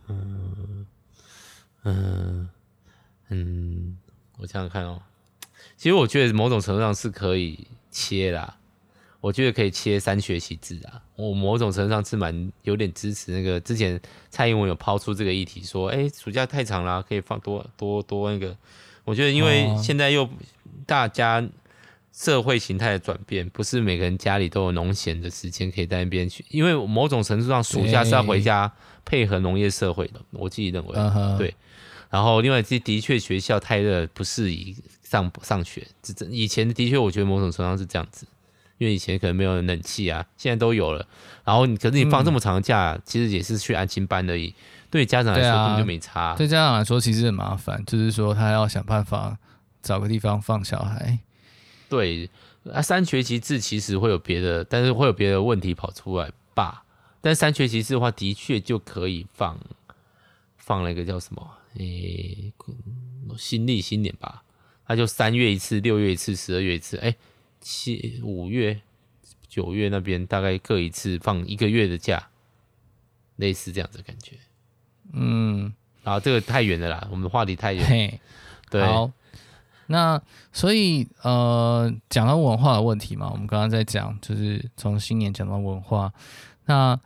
[0.08, 0.88] 嗯
[1.84, 2.50] 嗯
[3.28, 3.98] 嗯，
[4.38, 5.02] 我想想看哦，
[5.76, 8.56] 其实我觉得某种程度上是可以切啦，
[9.20, 11.02] 我觉得可以切三学期制啊。
[11.18, 18.56] 我某种程度上是蛮有点支持那个之前蔡英文有抛出这个议题，说，哎，暑假太长了，可以放多多多那个。
[19.04, 20.30] 我觉得因为现在又
[20.86, 21.46] 大家。
[22.14, 28.72] 社会形态的转变，不是每个人家里都有农闲的时间可以在那边去，因为某种程度上，暑假是要回家
[29.06, 30.22] 配合农业社会的。
[30.32, 30.96] 我自己认为，
[31.38, 31.56] 对，
[32.10, 35.88] 然后另外这的确学校太热，不适宜上上学。
[36.02, 38.28] 这以前的确，我觉得某种程度上是这样子，
[38.78, 41.08] 因为以前可能没有冷气啊，现在都有了。
[41.46, 44.54] 然后你可是你放这么长的假，嗯、其实也是去安心班而已。
[44.90, 46.36] 对家长来说根本就没差。
[46.36, 49.38] 对家长来说其实很麻烦，就是说他要想办法
[49.82, 51.18] 找个地方放小孩。
[51.92, 52.30] 对，
[52.72, 56.86] 啊，三学期制其实会有别的，但是会有别的问题跑出来吧。
[57.20, 59.60] 但三学期制的话，的确就可以放
[60.56, 61.46] 放那个叫什么？
[61.76, 62.54] 诶、欸，
[63.38, 64.44] 新历新年吧，
[64.88, 67.18] 他就三月一次，六月一次，十二月一次，哎、欸，
[67.60, 68.80] 七五月、
[69.50, 72.30] 九月那边大概各一次，放一个月的假，
[73.36, 74.38] 类似这样子的感觉。
[75.12, 75.74] 嗯，
[76.06, 77.86] 啊，这个太远了啦，我们的话题太远。
[77.86, 78.22] 嘿，
[78.70, 78.82] 对。
[78.82, 79.12] 好，
[79.92, 80.20] 那
[80.52, 86.12] 所以呃，讲到文化的问题嘛，我们刚刚在讲，就是从新年讲到文化。
[86.66, 87.00] 那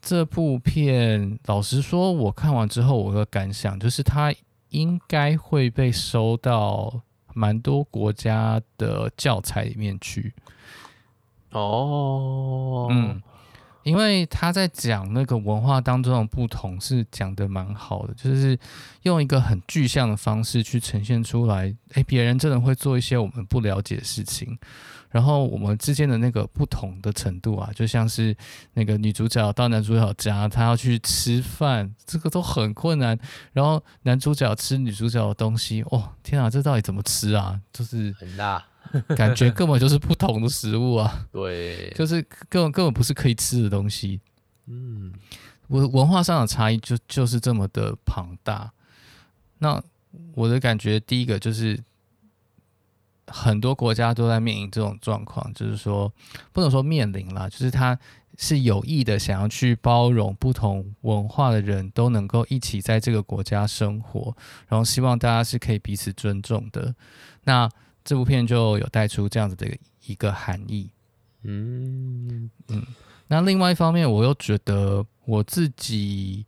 [0.00, 4.32] 这部片，老实说，我看完之后，我的感想就是，它
[4.68, 7.00] 应该会被收到
[7.34, 10.34] 蛮多国家的教材里面去。
[11.50, 13.22] 哦，嗯。
[13.86, 18.58] 因为他在讲那个文化当中的不同，是讲得蛮好的，就是
[19.02, 21.72] 用一个很具象的方式去呈现出来。
[21.92, 24.58] 诶，别人真的会做一些我们不了解的事情，
[25.10, 28.36] 然后我们之间的那个不同的程度啊，就像是
[28.74, 33.16] 那个女主角到男主角家，她要去吃饭，这个都很困难。
[33.52, 37.60] 然后男主角吃女主角的东西，哦，天啊，这到底怎么吃啊？
[37.72, 38.64] 就是很辣。
[39.16, 41.26] 感觉根本就是不同的食物啊！
[41.32, 44.20] 对，就是根本根本不是可以吃的东西。
[44.66, 45.12] 嗯，
[45.68, 48.72] 文文化上的差异就就是这么的庞大。
[49.58, 49.82] 那
[50.34, 51.78] 我的感觉，第一个就是
[53.26, 56.12] 很多国家都在面临这种状况，就是说
[56.52, 57.98] 不能说面临啦，就是他
[58.38, 64.36] 是有意的想要去包容不同文化的人都能够一起在这个国家生活，
[64.68, 66.94] 然后希望大家是可以彼此尊重的。
[67.44, 67.68] 那
[68.06, 69.66] 这部片就有带出这样子的
[70.06, 70.88] 一个含义，
[71.42, 72.86] 嗯嗯。
[73.26, 76.46] 那另外一方面，我又觉得我自己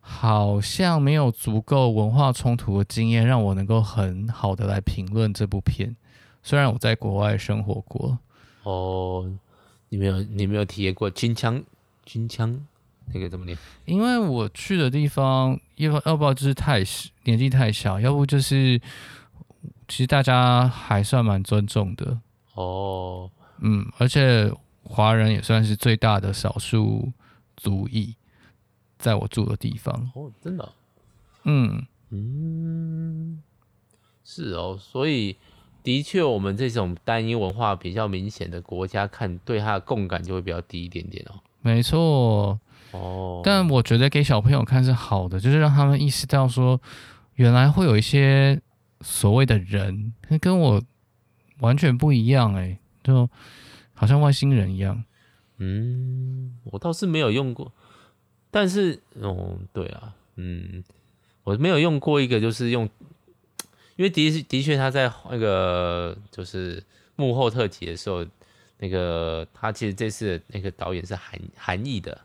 [0.00, 5.96] 好像没有足够文化冲突的经验，让我能够很好的来评论这部片。
[6.42, 8.18] 虽然我在国外生活过，
[8.64, 9.32] 哦，
[9.88, 11.64] 你没有你没有体验过金枪
[12.04, 12.66] 金枪
[13.14, 13.56] 那个怎么念？
[13.86, 16.84] 因为我去的地方，要要不要就是太
[17.24, 18.78] 年纪太小，要不就是。
[19.90, 22.20] 其实大家还算蛮尊重的。
[22.54, 24.48] 哦，嗯，而且
[24.84, 27.12] 华人也算是最大的少数
[27.56, 28.14] 族裔，
[28.98, 30.12] 在我住的地方。
[30.14, 30.72] 哦，真的，
[31.42, 31.84] 嗯。
[32.10, 33.42] 嗯，
[34.24, 35.36] 是哦，所以
[35.82, 41.34] 的确，我们这种单一文化比较明显的国家，看对它的共感就会比较低一点点哦。
[41.62, 42.60] 没错，
[42.92, 46.80] 哦，但我觉得给小朋友看是好的，就是让他们意识到说，
[47.34, 48.60] 原来会有一些。
[49.02, 50.82] 所谓的人跟我
[51.60, 53.28] 完全不一样哎、欸，就
[53.94, 55.04] 好像外星人一样。
[55.58, 57.72] 嗯，我倒是没有用过，
[58.50, 60.84] 但是哦，对啊，嗯，
[61.44, 62.88] 我没有用过一个，就是用，
[63.96, 66.82] 因为的的确他在那个就是
[67.16, 68.24] 幕后特辑的时候，
[68.78, 72.20] 那个他其实这次的那个导演是韩韩裔的，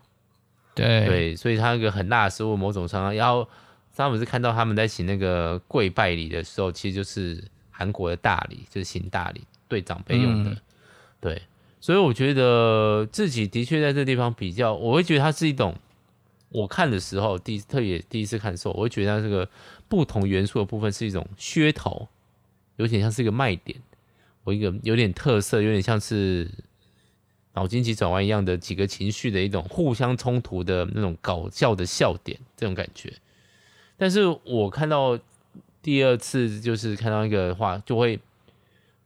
[0.74, 3.48] 对对，所以他那个很大的失误，某种上要。
[3.96, 10.52] 他们是看到他们在行那个跪拜礼的时候，其实就是韩国的大礼，就是行大礼，对长辈用的。
[10.52, 10.58] 嗯、
[11.20, 11.42] 对，
[11.80, 15.76] 所以我觉得自己的确在这地方比较，我会觉得它是一种，
[16.50, 19.50] 我看的时候第特别第一次看的时候，我会觉得它这个
[19.88, 22.08] 不同元素的部分是一种噱头，
[22.76, 23.80] 有点像是一个卖点，
[24.44, 26.50] 我一个有点特色，有点像是
[27.54, 33.14] 脑筋急转弯一样的几个情绪的一种互相冲突的那种搞笑的笑点，这种感觉。
[33.98, 35.18] 但是我看到
[35.82, 38.20] 第二次，就是看到一个话，就会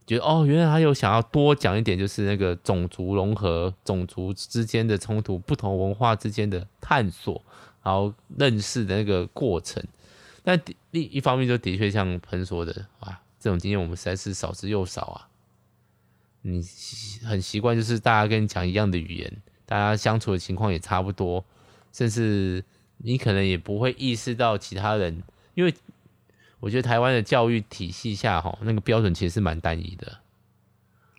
[0.08, 7.44] 觉得哦，原来他有想要多讲一点，就是那个种族融合、种族之间的冲突、不同文化之间的探索，
[7.84, 9.84] 然后认识的那个过程。
[10.42, 15.28] 但另一方面，就的确像彭说的，哇，这种经验我们实在是少之又少啊。
[16.42, 16.66] 你
[17.24, 21.46] 很习惯，就是大家跟你讲一样的语言，大家相处的情况也差不多，
[21.94, 22.64] 甚至。
[23.00, 25.24] 你可能也不会意识到其他人，
[25.56, 25.74] 因为
[26.60, 30.18] 我觉得台湾的教育体系下，哈，那个标准其实是蛮单一的。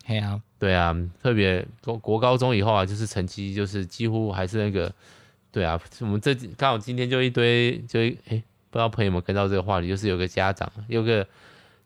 [0.06, 4.92] 对啊，对啊，特别国国高中以后啊，就是成绩就是几乎还是那个，
[5.52, 11.26] 对啊，我们这刚好今天就一堆，就哎、欸，不知道朋友们跟到这个话题，就是有个家长，有个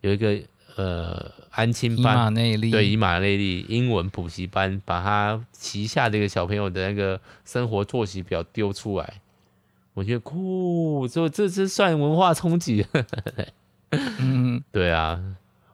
[0.01, 0.41] 有一个
[0.77, 2.33] 呃安亲班，
[2.71, 9.21] 对，以马内利英文补习班，把他旗下的一个小朋友的那个生活作息表丢出来。
[9.95, 12.85] 我觉得酷，这这这算文化冲击。
[14.19, 15.23] 嗯，对啊，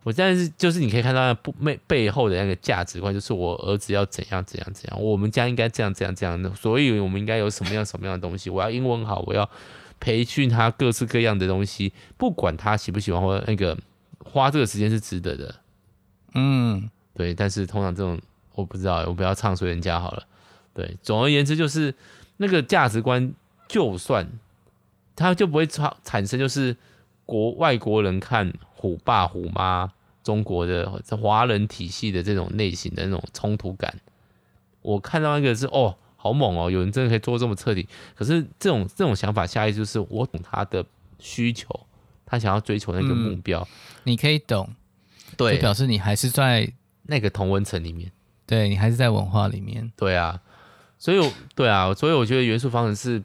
[0.02, 8.50] 我现在是就是你可以看到不背背后的那个价值观，就是我儿子要怎样怎样怎样，我们家应该这样这样这样的，所以我们应该有什么样什么样的东西。
[8.50, 9.48] 我要英文好，我要
[9.98, 13.74] 培训他各式各样的东西，不管他喜不喜欢或那个
[14.22, 15.54] 花这个时间是值得的。
[16.34, 17.32] 嗯，对。
[17.34, 18.20] 但是通常这种
[18.54, 20.22] 我不知道，我不要唱衰人家好了。
[20.74, 21.94] 对，总而言之就是
[22.36, 23.32] 那个价值观。
[23.70, 24.26] 就算
[25.14, 26.76] 他就不会产产生，就是
[27.24, 29.92] 国外国人看虎爸虎妈
[30.24, 30.90] 中国的
[31.22, 33.94] 华人体系的这种类型的那种冲突感。
[34.82, 37.86] 我看到那个是哦，好猛哦，有人真的可以做这么彻底。
[38.16, 40.84] 可是这种这种想法，下意识就是我懂他的
[41.20, 41.68] 需求，
[42.26, 44.68] 他想要追求那个目标，嗯、你可以懂，
[45.36, 46.72] 对，就表示你还是在
[47.04, 48.10] 那个同温层里面，
[48.46, 50.40] 对你还是在文化里面，对啊，
[50.98, 53.22] 所以对啊，所以我觉得元素方程式。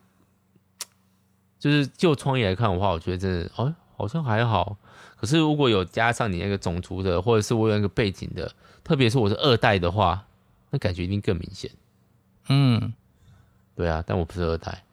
[1.66, 4.78] 就是就创业来看的话，我觉得真的哦，好像还好。
[5.16, 10.28] 可是如果有加上你那个种族的，或者是我有那个背景的，特别是我是二代的话，
[10.70, 11.72] 那感觉一定更明显。
[12.50, 12.94] 嗯，
[13.76, 14.84] 对啊，但我不是二代，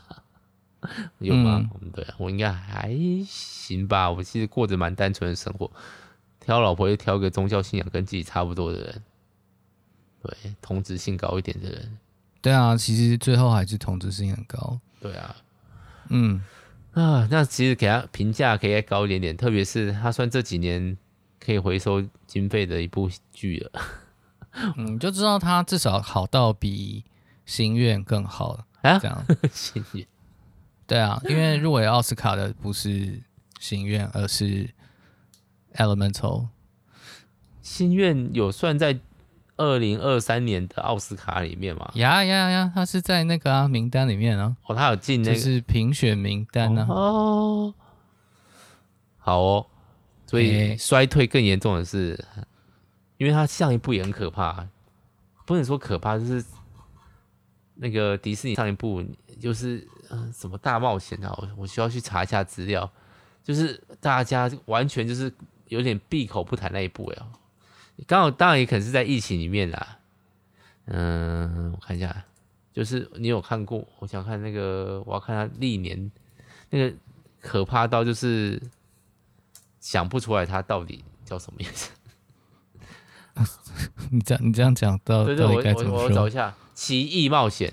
[1.20, 1.66] 有吗？
[1.80, 2.94] 嗯，对啊，我应该还
[3.26, 4.10] 行吧。
[4.10, 5.70] 我其实过着蛮单纯的生活，
[6.40, 9.02] 挑老婆就挑个宗教信仰跟自己差不多的人，
[10.22, 11.96] 对，同质性高一点的人。
[12.42, 14.78] 对啊，其实最后还是同质性很高。
[15.00, 15.34] 对啊。
[16.10, 16.42] 嗯
[16.92, 20.96] 啊，那其实给他评价可以再高一点点，特别是他算这几年
[21.38, 23.82] 可以回收经费的一部剧了。
[24.76, 27.04] 嗯，就知道他至少好到比
[27.44, 28.98] 《心愿》更好了啊。
[28.98, 30.04] 这样，《心愿》
[30.86, 32.88] 对啊，因为入围奥斯卡的不是
[33.60, 34.44] 《心愿》，而是
[35.74, 36.12] 《Elemental》。
[37.60, 38.98] 《心愿》有算在。
[39.56, 45.38] 二零二三年的奥斯卡里面嘛，呀呀呀，他是在那个啊名单里面啊，哦，他有进那个。
[45.38, 46.92] 是评选名单呢、啊。
[46.92, 47.74] 哦，
[49.16, 49.66] 好哦，
[50.26, 52.46] 所以衰退更严重的是，欸、
[53.16, 54.68] 因为他上一部也很可怕，
[55.46, 56.44] 不能说可怕，就是
[57.76, 59.02] 那个迪士尼上一部
[59.40, 59.78] 就是
[60.10, 62.90] 嗯、呃、什么大冒险啊，我我需要去查一下资料，
[63.42, 65.32] 就是大家完全就是
[65.68, 67.26] 有点闭口不谈那一部呀。
[68.06, 69.98] 刚好当然也可能是在疫情里面啦，
[70.84, 72.24] 嗯，我看一下，
[72.72, 73.86] 就是你有看过？
[74.00, 76.10] 我想看那个，我要看他历年
[76.70, 76.94] 那个
[77.40, 78.60] 可怕到就是
[79.80, 81.90] 想不出来他到底叫什么名字。
[84.10, 87.70] 你这样你这样讲到对对，对，我我我找一下《奇异冒险》，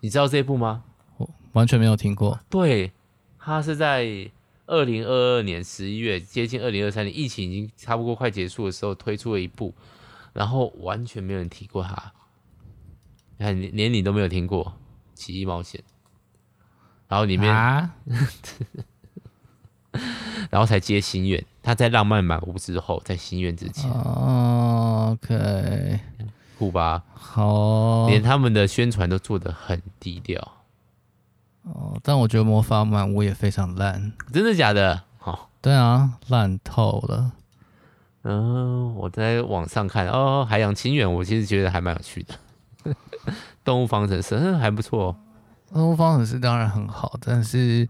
[0.00, 0.84] 你知道这部吗？
[1.16, 2.40] 我完全没有听过。
[2.50, 2.92] 对，
[3.38, 4.30] 他是在。
[4.66, 9.74] 二零二二年十一月，接近二零二三年，疫情已经差不多快结束的时候，推出了一部，
[10.32, 12.12] 然后完全没有人提过它，
[13.38, 14.64] 你看连连你都没有听过
[15.14, 15.80] 《奇异冒险》，
[17.08, 17.94] 然后里面，啊、
[20.50, 23.90] 然后才接《心愿》，他在《浪漫满屋》之后，在《心愿》之前。
[23.90, 26.00] 哦、OK，
[26.58, 27.04] 酷吧？
[27.14, 30.65] 好、哦，连他们的宣传都做得很低调。
[31.66, 35.02] 哦，但我觉得魔法满屋也非常烂，真的假的？
[35.24, 37.32] 哦，对啊，烂透了。
[38.22, 42.34] 嗯，我在网上看哦，海洋情缘，我其实觉得还蛮有趣的。
[43.64, 45.16] 动物方程式还不错，
[45.72, 47.88] 动物方程式当然很好，但是，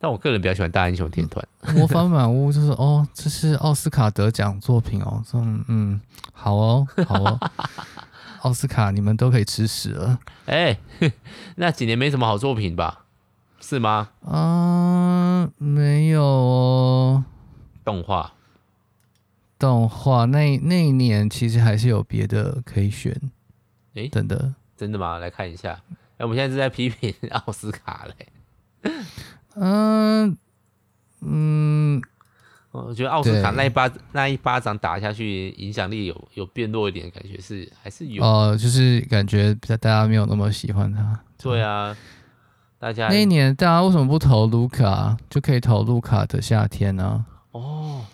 [0.00, 1.46] 但我个人比较喜欢大英雄天团。
[1.76, 6.00] 魔法 满屋就是哦，这是奥斯卡得奖作品哦，嗯嗯，
[6.32, 7.38] 好哦，好哦。
[8.42, 10.18] 奥斯卡你们都可以吃屎了。
[10.46, 11.12] 哎、欸，
[11.54, 13.01] 那几年没什么好作品吧？
[13.62, 14.10] 是吗？
[14.26, 17.24] 啊，没有哦。
[17.84, 18.32] 动画，
[19.58, 23.12] 动画那那一年其实还是有别的可以选。
[23.94, 24.54] 哎、欸，真的？
[24.76, 25.18] 真的吗？
[25.18, 25.80] 来看一下。
[26.18, 28.92] 哎，我们现在是在批评 奥斯卡嘞。
[29.54, 30.36] 嗯
[31.20, 32.02] 嗯，
[32.72, 38.24] 我觉得奥斯卡那一巴那一巴掌打下去，影响力有有变弱一点的感觉是，还是有。
[38.24, 41.20] 哦、呃，就是感觉大家没有那么喜欢他。
[41.38, 41.96] 对啊。
[42.82, 45.16] 大家那一年，大家为什么不投卢卡？
[45.30, 47.24] 就可以投卢卡的夏天呢？
[47.52, 48.04] 哦，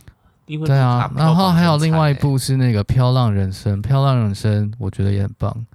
[0.44, 5.66] 因为对啊，然后还有另外一部是那个《飘浪人生》，《飘浪人生》我觉得也很棒。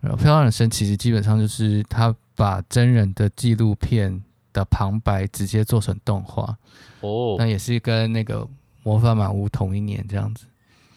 [0.00, 4.22] 然后《漂浪人生》其实基本上就是他把真人的纪录片
[4.54, 6.56] 的旁白直接做成动画。
[7.02, 8.40] 哦，那也是跟那个
[8.82, 10.46] 《魔法满屋》同一年这样子。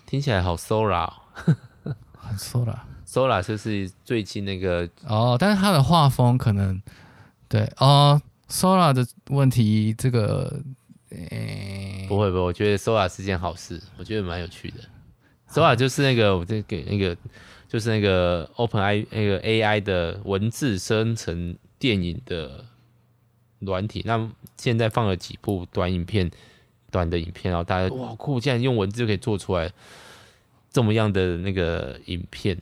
[0.05, 1.11] 听起来好 Sora，
[1.43, 2.78] 很 Sora。
[3.05, 6.82] Sora 就是最近那个哦，但是他的画风可能。
[7.50, 10.62] 对哦，Sora 的问题，这个，
[11.10, 14.78] 诶、不会不会，我觉得 Sora 是件好事，我觉得蛮有趣的。
[15.50, 17.18] Sora 就是那个，我这给那个，
[17.68, 22.64] 就是那个 OpenAI 那个 AI 的文字生成电影的
[23.58, 26.30] 软体，那现在放了几部短影片、
[26.91, 29.72] 短的影片，然后大家哇酷，竟然用文字就可以做出来
[30.72, 32.56] 这么样的那个影片，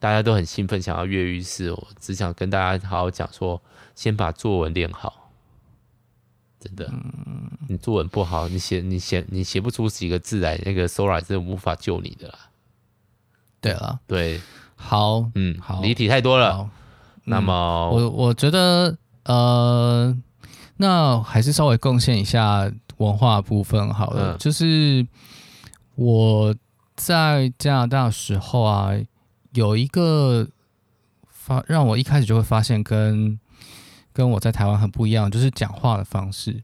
[0.00, 1.70] 大家都很兴奋，想要跃跃欲试。
[1.70, 3.60] 我只想跟大家好好讲说，
[3.94, 5.30] 先把作文练好，
[6.58, 6.90] 真的，
[7.68, 12.38] 你作文不好，你写你写你写不出几个字来，那个 Sora 是无法救你的啦。
[13.60, 14.40] 对了，对，
[14.74, 16.56] 好，嗯，好，离题太多了。
[16.60, 16.70] 嗯、
[17.24, 20.16] 那么，我我觉得，呃，
[20.78, 24.32] 那还是稍微贡献一下文化部分好了。
[24.32, 25.06] 嗯、就是
[25.94, 26.54] 我
[26.96, 28.92] 在加拿大的时候啊，
[29.52, 30.48] 有一个
[31.28, 33.38] 发让我一开始就会发现跟
[34.12, 36.62] 跟我在台湾很不一样，就是讲话的方式。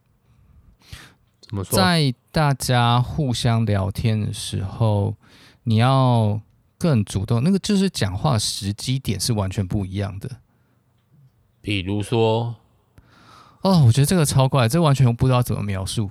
[1.40, 1.76] 怎么说？
[1.76, 5.14] 在大家互相聊天的时候，
[5.64, 6.40] 你要。
[6.78, 10.30] 更主动，那个就是讲话时机点是完全不一样的。
[11.62, 12.54] 比如说，
[13.62, 16.10] 哦，我觉得这个超怪，这、完全不知道怎么描述，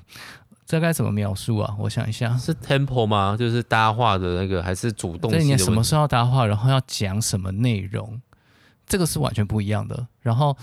[0.66, 1.76] 这该怎么描述啊？
[1.78, 3.36] 我想一下，是 tempo 吗？
[3.38, 5.32] 就是搭话的那个，还是主动？
[5.32, 8.22] 对，你什么时候要搭话，然后要讲什么内容，
[8.88, 10.08] 这个是完全不一样的。
[10.22, 10.58] 然后，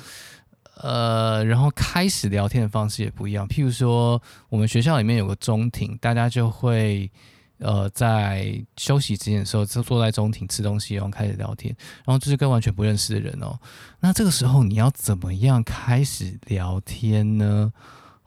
[0.77, 3.47] 呃，然后开始聊天的方式也不一样。
[3.47, 7.11] 譬如说，我们学校里面有个中庭，大家就会。
[7.59, 11.73] 呃，在休息之前的时候，就坐在中庭吃东西，然后开始聊天，
[12.05, 13.57] 然后就是跟完全不认识的人哦。
[14.01, 17.73] 那这个时候你要怎么样开始聊天呢？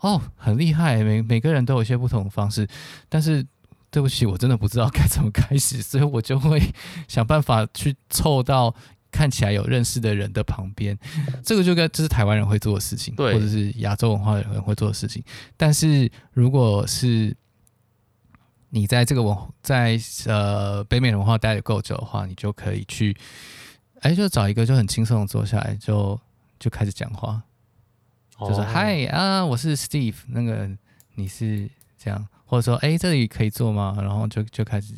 [0.05, 2.67] 哦，很厉害，每每个人都有一些不同的方式。
[3.09, 3.43] 但是
[3.89, 6.61] 对不起，我真的不知道 该怎么开始，所以我就会
[7.07, 8.75] 想办法去凑到
[9.11, 10.95] 看起来有认识的人的旁边。
[11.43, 15.23] 这个就跟这是台湾人会做的事情，对，或者是亚洲文化的人会做的事情。
[15.57, 17.35] 但是如果是
[18.69, 23.15] 你在这个文在呃北美文化待的够久的话，你就可以去，
[24.01, 26.19] 哎，就找一个就很轻松的坐下来，就
[26.59, 27.41] 就开始讲话，
[28.39, 30.69] 就是嗨、哦、啊，我是 Steve，那个
[31.15, 33.97] 你是这样，或者说哎这里可以做吗？
[34.01, 34.93] 然后就就开始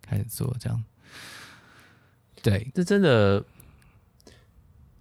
[0.00, 0.84] 开始做这样，
[2.42, 3.44] 对，这真的。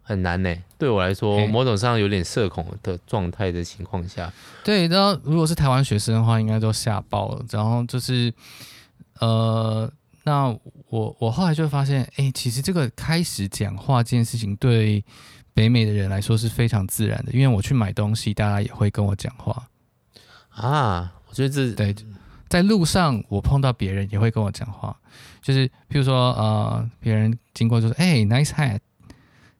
[0.08, 4.32] 很难呢，对我来说，某种上有点社恐的状态的情况下，
[4.64, 7.44] 对，然后如果是台湾学生的话，应该都吓爆了。
[7.50, 8.32] 然后就是，
[9.20, 10.56] 呃，那
[10.90, 15.04] 我我后来就发现，哎、欸，其实这个开始讲话这件事情，对
[15.56, 19.68] 北美的人来说是非常自然的，因为我去买东西，大家也会跟我讲话
[20.50, 21.12] 啊。
[21.30, 21.96] 我觉得这对，
[22.48, 24.96] 在路上我碰到别人也会跟我讲话，
[25.42, 28.80] 就是譬如说，呃，别人经过就说，哎、欸，nice hat。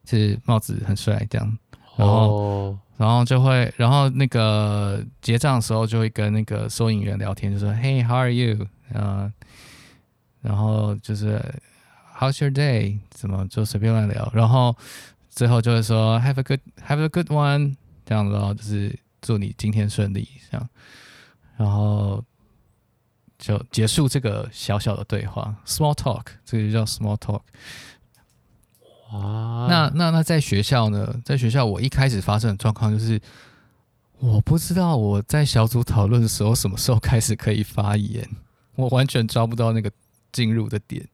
[0.08, 1.58] 是帽子很帅，这样，
[1.96, 2.76] 然后，oh.
[2.96, 8.64] 然后就会，然后那个结账的时候就会跟那个收银员聊天，就说，Hey，how are you？
[8.92, 9.28] 呃，
[10.42, 11.42] 然后就是
[12.16, 13.00] How's your day？
[13.10, 14.76] 怎么就随便乱聊，然后
[15.36, 17.76] 最后就会说 Have a good，Have a good one，
[18.06, 20.68] 这样子，然后就是祝你今天顺利，这样，
[21.58, 22.24] 然后
[23.38, 27.42] 就结束这个小小的对话，Small talk，这个就叫 Small talk。
[29.12, 31.14] 哇，那那那在学校呢？
[31.22, 33.20] 在学校，我一开始发生的状况就是，
[34.18, 38.26] 我不知道我在小组讨论的时候什么时候开始可以发言，
[38.74, 39.92] 我完全抓不到那个
[40.32, 41.06] 进入的点，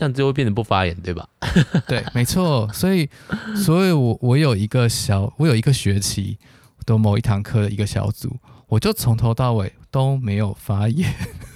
[0.00, 1.28] 这样就会变得不发言，对吧？
[1.86, 2.66] 对，没错。
[2.72, 3.06] 所以，
[3.54, 6.38] 所以我我有一个小，我有一个学期
[6.86, 8.34] 的某一堂课的一个小组，
[8.68, 11.12] 我就从头到尾都没有发言，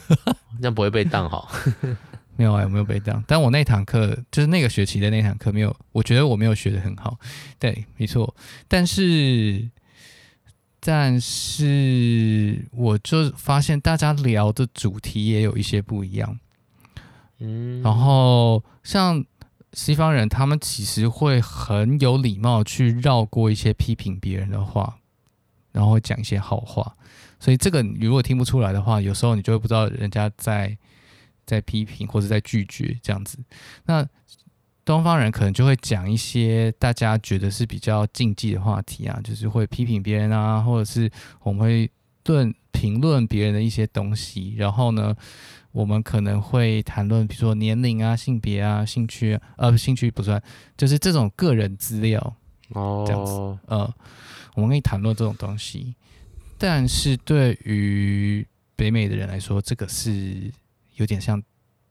[0.60, 1.50] 这样不会被当好。
[2.36, 3.24] 没有啊，有没有被当？
[3.26, 7.18] 但我那堂课就是那个学期的那堂课没有，我觉得我没有学的很好。
[7.58, 8.36] 对，没错。
[8.68, 9.70] 但是，
[10.80, 16.38] 但是我就发现大家聊的主题也有一些不一样。
[17.38, 19.24] 嗯，然后像
[19.72, 24.98] 西方人，他们其实会很有礼貌去绕过一些批评别人的话，
[25.72, 26.94] 然后会讲一些好话。
[27.38, 30.76] 所以这个你如果听不出来的话，有时候你就会不知道人家在。
[31.46, 33.36] 在批评或者在拒绝这样子，
[33.84, 34.02] 那
[34.82, 41.10] 东方人可能就会讲一些大家觉得是比较禁忌的话题啊，就是会批评别人啊，或者是
[41.42, 41.90] 我们会
[42.24, 44.54] 论评论别人的一些东西。
[44.58, 45.16] 然后呢，
[45.72, 50.42] 我们可能会谈论，比如说年龄啊、性别啊、兴趣啊，呃，兴趣不算，
[50.76, 52.36] 就是这种个人资料
[52.70, 53.32] 哦，这样子，
[53.68, 53.94] 呃，
[54.54, 55.94] 我们可以谈论这种东西。
[56.58, 58.46] 但是对于
[58.76, 60.52] 北美的人来说，这个是。
[60.96, 61.42] 有点像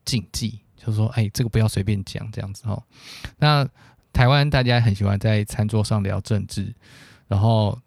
[0.06, 2.82] 禁忌，就是说，哎，这个不要随便讲这样子哦。
[3.38, 3.68] 那
[4.14, 6.74] 台湾大家很喜欢在餐桌上聊政治，
[7.28, 7.78] 然后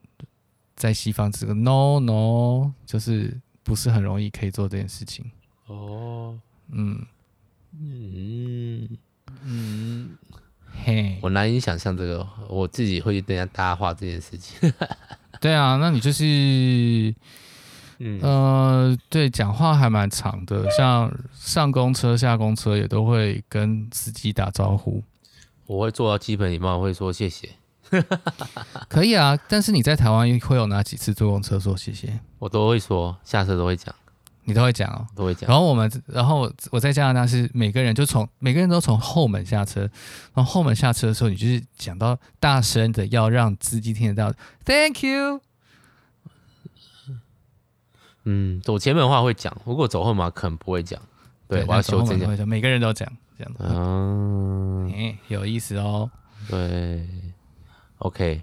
[0.76, 5.28] 在西方这个 no no 就是不是很容易可以做这件事情
[5.66, 6.38] 哦。
[6.70, 7.04] 嗯
[7.80, 8.88] 嗯
[9.42, 10.10] 嗯，
[10.84, 14.72] 嘿，我难以想象这个，我自己会去跟人家搭话这件事情。
[15.40, 16.24] 对啊，那你就是。
[17.98, 25.02] 嗯呃，对，讲话还蛮长的，像上公车、下公车也都会跟司机打招呼。
[25.64, 27.48] 我会做到基本礼貌，我会说谢谢。
[28.88, 32.18] 可以啊，但是你在台湾会有哪几次坐公车说谢谢？
[32.38, 33.94] 我都会说，下车都会讲，
[34.44, 35.48] 你都会讲哦，都会讲。
[35.48, 39.82] 然后我们，然后我在加拿大是每个人就从每个人都从后门下车，
[40.34, 45.40] 然后后门下车的时候，你就是讲到大声的要让司机听得到，Thank you。
[48.24, 51.00] 嗯，走前门的话会讲，如果走后门可能不会讲。
[51.48, 52.44] 对，我要修正一下。
[52.44, 53.08] 每个人都讲
[53.38, 53.60] 这样子。
[53.60, 56.10] 嗯，哎，有意思哦。
[56.48, 57.06] 对
[57.98, 58.42] ，OK，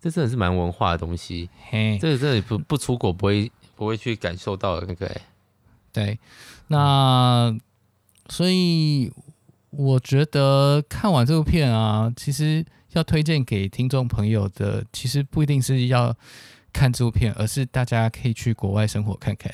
[0.00, 1.48] 这真的是蛮文化的东西。
[1.68, 5.20] 嘿，这个真的不不出国不会不会去感受到的那个。
[5.92, 6.18] 对，
[6.68, 7.56] 那
[8.28, 9.12] 所以
[9.70, 16.16] 我觉得看完这部片啊，其实要推荐给听众朋友的，其实不一定是要。
[16.72, 19.52] 看这部片，而是大家可以去国外生活看看。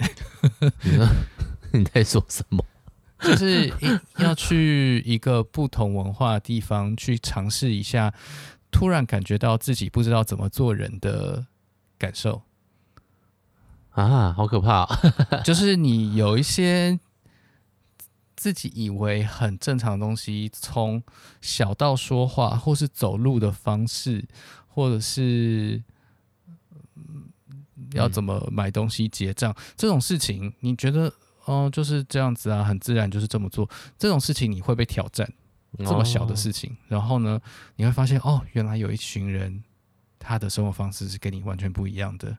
[1.72, 2.62] 你在说什么？
[3.24, 3.72] 就是
[4.18, 8.12] 要去一个不同文化的地方去尝试一下，
[8.76, 11.46] 突然感觉到自己不知道怎么做人的
[11.96, 12.42] 感受
[13.92, 14.86] 啊，好可怕！
[15.42, 17.00] 就是你有一些
[18.36, 21.02] 自己以为很正常的东西，从
[21.40, 24.28] 小到说话，或是走路的方式，
[24.68, 25.82] 或者是。
[27.92, 31.08] 要怎么买东西结账、嗯、这种事情，你觉得
[31.44, 33.68] 哦、呃、就是这样子啊，很自然就是这么做。
[33.96, 35.30] 这种事情你会被挑战，
[35.84, 37.40] 这么小的事情，哦、然后呢，
[37.76, 39.62] 你会发现哦，原来有一群人
[40.18, 42.38] 他的生活方式是跟你完全不一样的，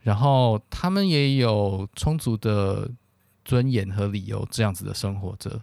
[0.00, 2.90] 然后他们也有充足的
[3.44, 5.62] 尊严和理由这样子的生活着。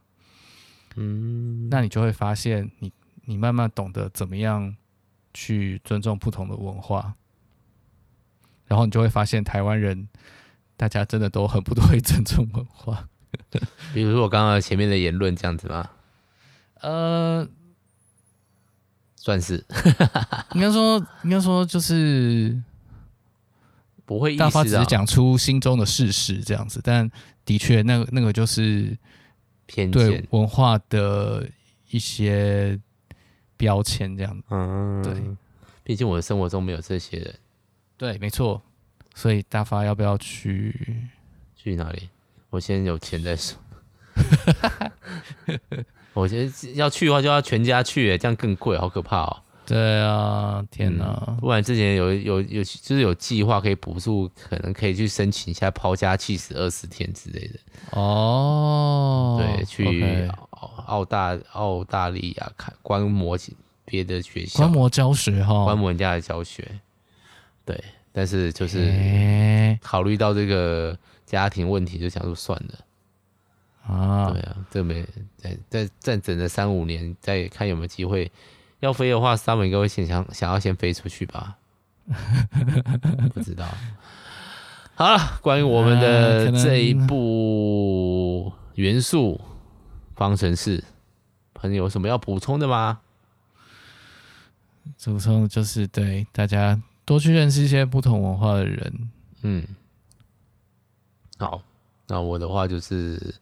[0.95, 2.91] 嗯，那你就会发现你，
[3.26, 4.76] 你你慢慢懂得怎么样
[5.34, 7.15] 去尊重不同的文化。
[8.67, 10.07] 然后你就会发现，台湾人
[10.78, 13.09] 大家真的都很不 会尊重文化。
[13.93, 15.89] 比如说我刚刚前面的言论这样子吗？
[16.82, 17.47] 呃，
[19.15, 19.63] 算是。
[20.53, 22.61] 应该说，应该说就是
[24.05, 24.36] 不会。
[24.36, 27.09] 大发只是讲出心中的事实这样子，但
[27.45, 28.97] 的确，那个那个就是
[29.65, 31.47] 偏见对文化的
[31.89, 32.79] 一些
[33.57, 34.43] 标签这样子。
[34.49, 35.21] 嗯，对。
[35.84, 37.36] 毕竟我的生活中没有这些人。
[37.97, 38.61] 对，没错，
[39.15, 41.09] 所以大发要不要去？
[41.55, 42.09] 去哪里？
[42.49, 43.55] 我先有钱再说。
[46.14, 49.38] 我觉得要去的话，就要全家去，这样更贵，好可怕哦。
[49.64, 51.24] 对啊，天哪！
[51.28, 57.59] 嗯、不然之前有有有，就是有计划可以补助，可能可以去申请一下抛家弃子二十天之类的。
[57.91, 60.30] 哦，对，去
[60.88, 63.38] 澳大澳大利亚看观摩
[63.86, 66.68] 别的学校，观摩教学哈，观摩人家的教学。
[67.64, 67.82] 对，
[68.12, 72.74] 但是就是考虑到这个家庭问题，就想说算了
[73.84, 74.32] 啊。
[74.32, 75.05] 对啊，这没
[75.38, 78.32] 在在再等了三五年，再看有没有机会。
[78.79, 81.57] 要飞的话，Summer 应该会先想想要先飞出去吧？
[83.34, 83.67] 不知道。
[84.95, 89.39] 好了，关于我们的这一部元素
[90.15, 90.84] 方程式，
[91.53, 92.99] 朋友有什么要补充的吗？
[95.03, 96.82] 补充就是对大家。
[97.03, 99.09] 多去认识一些不同文化的人，
[99.41, 99.67] 嗯，
[101.38, 101.61] 好，
[102.07, 103.36] 那我的话就是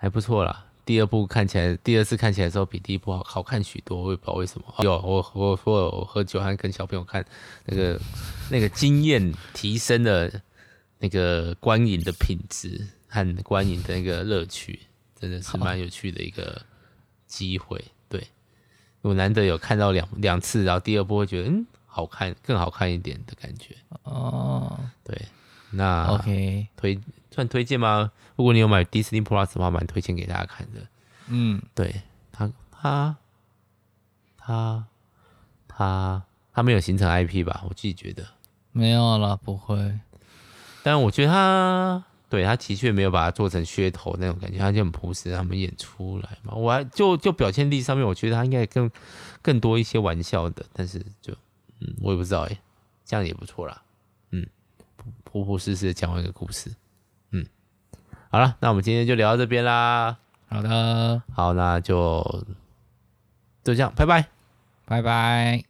[0.00, 0.64] 还不错啦。
[0.86, 4.74] 第二部看起来，第二次看起来的时候比第一部好好看许多，我也不知道为什么。
[4.78, 7.22] 有我我我我喝酒还跟小朋友看
[7.66, 8.00] 那个
[8.50, 10.30] 那个经验提升了
[10.98, 14.80] 那个观影的品质和观影的那个乐趣，
[15.14, 16.60] 真的是蛮有趣的一个
[17.26, 17.84] 机会。
[18.08, 18.26] 对，
[19.02, 21.66] 我难得有看到两两次，然后第二部会觉得嗯。
[21.92, 23.74] 好看，更好看一点的感觉
[24.04, 24.78] 哦。
[25.02, 25.20] 对，
[25.70, 27.00] 那 OK 推
[27.30, 28.10] 算推荐吗？
[28.36, 30.80] 如果你有买 Disney Plus 的话，蛮推荐给大家看的。
[31.28, 32.02] 嗯，对
[32.32, 33.16] 他，他，
[34.36, 34.84] 他，
[35.68, 37.62] 他，他没有形成 IP 吧？
[37.68, 38.24] 我自己觉得
[38.72, 39.98] 没有了，不会。
[40.82, 46.54] 但我觉得他，对他的确没有把它做成噱头那种感觉，他就很朴实，他们演出来嘛。
[46.54, 48.90] 我还就就表现力上面，我觉得他应该更
[49.42, 51.32] 更多一些玩笑的，但是就。
[51.82, 52.58] 嗯，我也不知道哎，
[53.06, 53.82] 这样也不错啦。
[55.24, 56.70] 普朴实实的讲完一个故事，
[57.30, 57.46] 嗯，
[58.30, 60.18] 好了，那我们今天就聊到这边啦。
[60.48, 62.22] 好的，好，那就
[63.62, 64.26] 就这样，拜拜，
[64.86, 65.62] 拜拜。